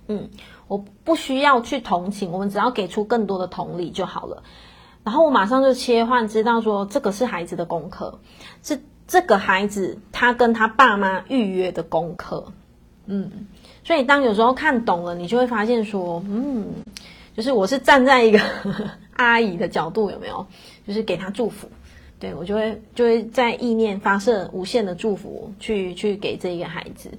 [0.07, 0.29] 嗯，
[0.69, 4.43] 我不需要去同情，我们只要给出更多的同理就好了。
[5.03, 8.21] 然后我马上就切换，知道说这个是孩子的功课，
[8.63, 12.53] 是这个孩子他跟他爸妈预约的功课，
[13.07, 13.47] 嗯。
[13.89, 16.63] 所以，当有时候看懂了，你就会发现说，嗯，
[17.35, 18.39] 就是我是站在一个
[19.17, 20.45] 阿姨的角度，有没有？
[20.85, 21.67] 就是给他祝福，
[22.19, 27.09] 对，我就会就会在意念发射无限的祝福，去去给这一个孩子，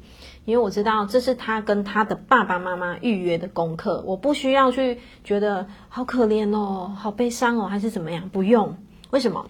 [0.44, 8.28] 因为我知道这是他跟他的爸爸妈妈预约的功课，我不需要去觉得好可怜哦，好悲伤哦，还是怎么样？
[8.28, 8.76] 不用，
[9.10, 9.44] 为什么？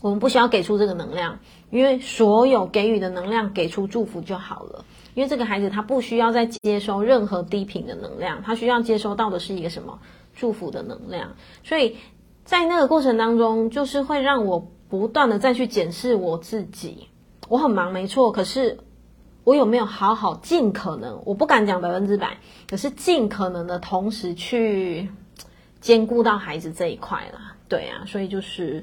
[0.00, 1.40] 我们不需要给出这个能量，
[1.70, 4.84] 因为所有给予的能量，给出祝福就好了。
[5.14, 9.98] 因为这个孩子他不需要再接收任何低频的能量，他需要接收到的是一个什么
[10.34, 11.34] 祝福的能量。
[11.62, 11.98] 所以
[12.44, 17.08] 在那个过程当中，就是会让我不断的再去检视我自己。
[17.48, 18.78] 我很忙，没错，可是
[19.44, 21.20] 我有没有好好尽可能？
[21.26, 22.38] 我不敢讲百分之百，
[22.70, 25.10] 可是尽可能的同时去
[25.82, 27.54] 兼顾到孩子这一块啦。
[27.68, 28.82] 对啊，所以就是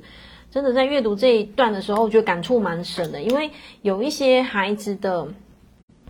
[0.52, 3.50] 真的在阅读这一段的时候，我觉得感触蛮深的，因为
[3.82, 5.28] 有一些孩子的。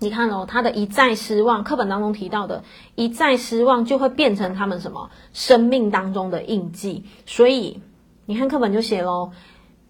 [0.01, 2.63] 你看哦，他的一再失望，课本当中提到的
[2.95, 7.03] 一再失望，就会变成他们什么生命当中的印记。
[7.25, 7.81] 所以
[8.25, 9.31] 你看课本就写喽，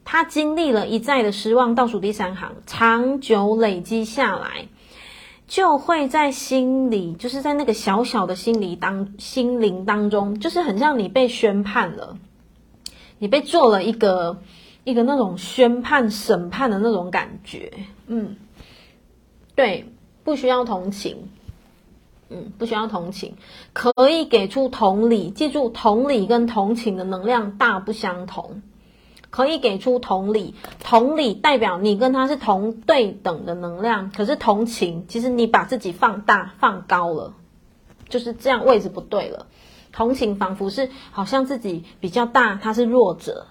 [0.03, 4.67] 他经历了一再的失望，倒数第三行，长久累积下来，
[5.47, 12.17] 就会在心里，就是在那个小小的心里当心灵当中，就是很像你被宣判了，
[13.19, 14.41] 你被做了一个
[14.83, 17.71] 一个那种宣判审判的那种感觉，
[18.07, 18.35] 嗯，
[19.53, 19.85] 对。
[20.29, 21.27] 不需要同情，
[22.29, 23.33] 嗯，不需要同情，
[23.73, 25.31] 可以给出同理。
[25.31, 28.61] 记住，同理跟同情的能量大不相同。
[29.31, 30.53] 可以给出同理，
[30.83, 34.11] 同理代表你跟他是同对等的能量。
[34.11, 37.33] 可是同情，其实你把自己放大放高了，
[38.07, 39.47] 就是这样位置不对了。
[39.91, 43.47] 同情仿佛是好像自己比较大，他是弱者。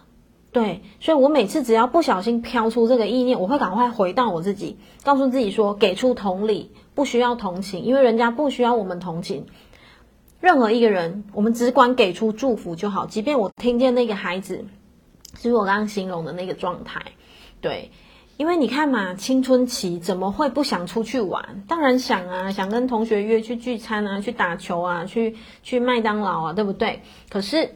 [0.50, 9.44] 对，所以我每次只要不小心飘出这个意念，我会赶快回到我自己，告诉自己说，给出同理，不需要同情，因为人家不需要我们同情。
[10.40, 13.04] 任何一个人，我们只管给出祝福就好。
[13.04, 14.64] 即便我听见那个孩子，
[15.34, 17.02] 就是我刚刚形容的那个状态，
[17.60, 17.90] 对，
[18.38, 21.62] 因为你看嘛，青春期怎么会不想出去玩？
[21.68, 27.02] 当然想啊，想跟同学约去聚餐啊，去打球啊，去去麦当劳啊，对不对？
[27.28, 27.74] 可是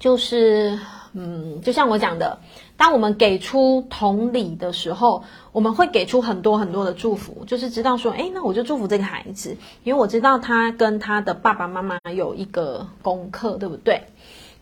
[0.00, 0.76] 就是。
[1.18, 2.38] 嗯，就像我讲的，
[2.76, 14.02] 当我们给出同理的时候，我们会给出很多很多的祝福，就是知道说，诶，那我就祝福这个孩子，因为我知道他跟他的爸爸妈妈有一个功课，对不对？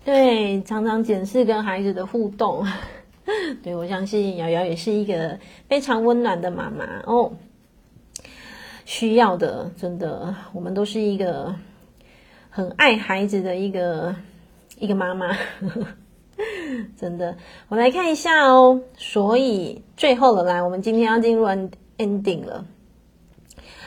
[0.05, 2.65] 对，常常检视跟孩子的互动。
[3.65, 7.33] 对，我相信瑶瑶也是一个非常温暖的妈妈哦，
[8.85, 11.57] 需要的，真的，我们都是一个
[12.49, 14.15] 很爱孩子的一个
[14.79, 15.37] 一个妈妈。
[16.99, 17.37] 真的，
[17.69, 18.81] 我来看一下哦。
[18.97, 21.47] 所以最后了，来，我们今天要进入
[21.99, 22.65] ending 了。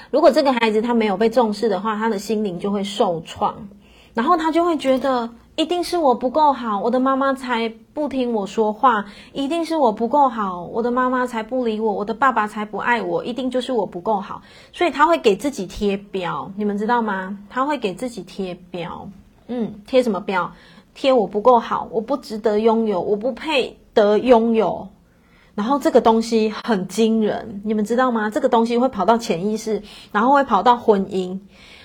[0.09, 3.67] 如果这个孩子他没有被重视的话，他的心灵就会受创，
[4.13, 13.25] 然后他就会觉得，一定是我不够好，我的妈妈才不听我说话；一定是我不够好，我的妈妈才不理我，我的爸爸才不爱我。
[13.25, 14.41] 一定就是我不够好，
[14.71, 17.37] 所以他会给自己贴标，你们知道吗？
[17.49, 19.09] 他会给自己贴标，
[19.47, 20.53] 嗯，贴什么标？
[20.97, 24.89] 贴我不够好，我不值得拥有，我不配得拥有。
[25.55, 28.29] 然后这个东西很惊人，你们知道吗？
[28.29, 31.39] 这个东西会跑到潜意识，然后会跑到婚姻。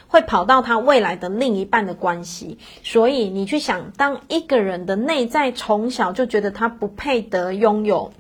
[0.09, 8.13] 会跑到他未来的另一半的关系，所以你去想，当一个人的内在从小就觉得他不配得拥有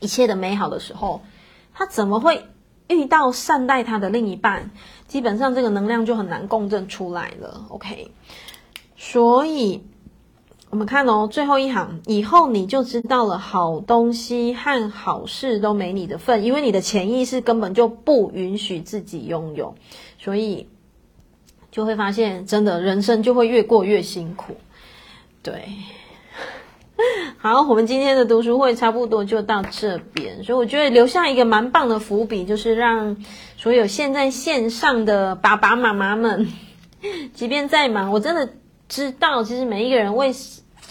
[0.00, 1.22] 一切的美好的时候，
[1.72, 2.44] 他怎么会
[2.86, 4.72] 遇到善待他的另一半？
[5.08, 7.64] 基本上这个能量就很难共振出来了。
[7.70, 8.10] OK，
[8.98, 9.82] 所以
[10.72, 19.74] 我们看哦，最后一行以后你就知道了，好东西和好事都没你的份，因为你的潜意识根本就不允许自己拥有，
[20.18, 20.66] 所以。
[21.70, 24.58] 就会发现，真的人生就会越过越辛苦。
[25.42, 25.70] 对，
[27.38, 33.16] 好，我们今天的读书会差不多就到这边，所以我觉得留下一个蛮棒的伏笔，就是让
[33.56, 36.52] 所有现在线上的爸爸妈妈们，
[37.32, 38.52] 即便再忙，我真的
[38.86, 40.30] 知道，其实每一个人为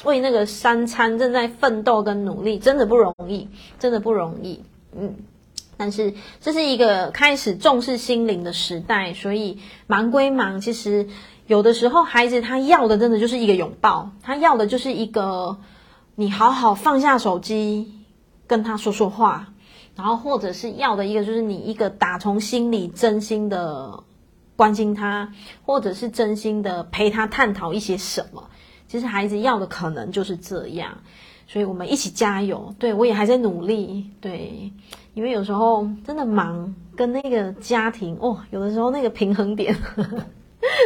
[0.04, 3.48] 为那个三餐正在奋斗跟努力，真的不容易，
[3.80, 4.64] 真的不容易，
[4.98, 5.16] 嗯。
[5.78, 11.08] 但是这是一个开始重视心灵的时代，所以忙归忙，其实
[11.48, 15.58] 有的时候孩子他要的真的就是一个拥抱，他要的就是一个
[16.14, 17.94] 你好好放下手机
[18.46, 19.54] 跟他说说话，
[19.96, 24.04] 然后或者是要的一个就是你一个打从心里真心的
[24.56, 25.34] 关心他，
[25.66, 28.52] 或者是真心的陪他探讨一些什么。
[28.92, 30.92] 其实孩子要的可能就是这样，
[31.48, 32.76] 所以我们一起加油。
[32.78, 34.70] 对，我也还在努力，对。
[35.14, 40.26] 因为有时候真的忙，跟那个家庭哦，有的时候那个平衡点呵 呵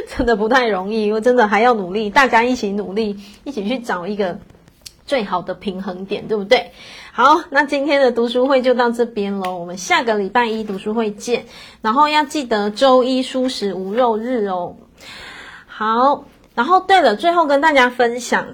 [0.07, 4.37] 真的不太容易，我真的还要努力，大家一起努力，一起去找一个
[5.07, 6.71] 最好的平衡点，对不对？
[7.11, 11.45] 好，那今天的读书会就到这边喽，我们下个礼拜一读书会见，
[11.81, 14.75] 然后要记得周一蔬食无肉日哦。
[15.67, 16.23] 好，
[16.55, 18.47] 然后对了，最后跟大家分享，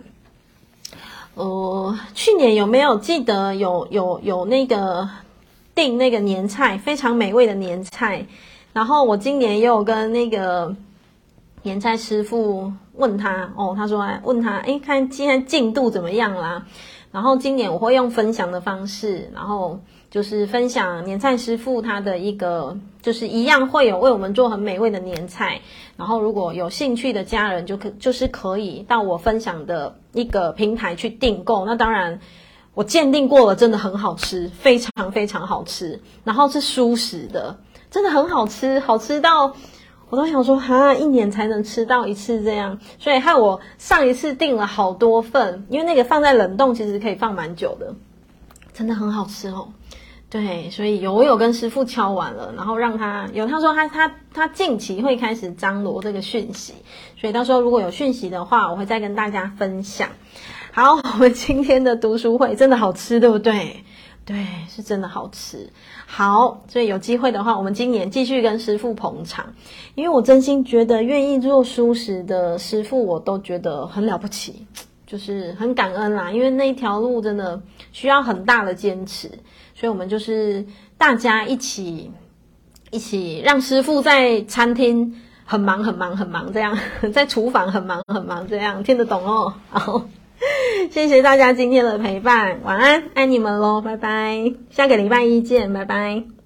[1.36, 5.10] 呃，去年有没有记得有有有那个？
[5.74, 8.26] 订那个年菜，非常美味的年菜。
[8.74, 10.76] 然后我今年也有跟那个
[11.64, 16.66] 年菜师傅问他，哦，他说问他，哎，看今天进度怎么样啦？
[17.14, 19.80] 然后今年我会用分享的方式，然后
[20.12, 25.60] 就是分享年菜师傅他的一个，就是一样会有为我们做很美味的年菜。
[25.98, 31.66] 然后如果有兴趣的家人，就可就是可以到我分享的一个平台去订购。
[31.66, 32.20] 那当然。
[32.74, 36.00] 我鉴定过了，真的很好吃，非常非常好吃。
[36.24, 37.60] 然后是蔬食的，
[37.90, 39.54] 真的很好吃，好吃到
[40.10, 42.80] 我都想说，哈，一年才能吃到一次这样。
[42.98, 47.94] 所以害我上一次订了好多份，因为那个放在冷冻其实可以放蛮久的，
[48.74, 49.70] 真的很好吃哦。
[50.30, 56.74] 对，所以有我有跟师傅敲完了，然后让他有他说他他他近期会开始张罗这个讯息，
[57.20, 60.08] 所以到时候如果有讯息的话，我会再跟大家分享。
[60.72, 63.84] 好，我们今天的读书会真的好吃，对不对？
[64.24, 65.70] 对，是真的好吃。
[66.06, 69.54] 好，所以有机会的话，我们今年继续跟师傅捧场，
[69.96, 74.66] 因为我真心觉得愿意做蔬食的师傅，我都觉得很了不起，
[75.12, 76.32] 就是很感恩啦。
[76.32, 79.28] 因为那一条路真的需要很大的坚持，
[79.76, 80.66] 所以我们就是
[80.98, 82.12] 大家一起
[82.92, 86.78] 一起让师父在餐厅很忙很忙很忙这样，
[87.14, 89.54] 在厨房很忙很忙这样，听得懂哦。
[89.70, 90.06] 好。
[90.90, 96.41] 谢谢大家今天的陪伴，晚安，爱你们喽，拜拜，下个礼拜一见，拜拜。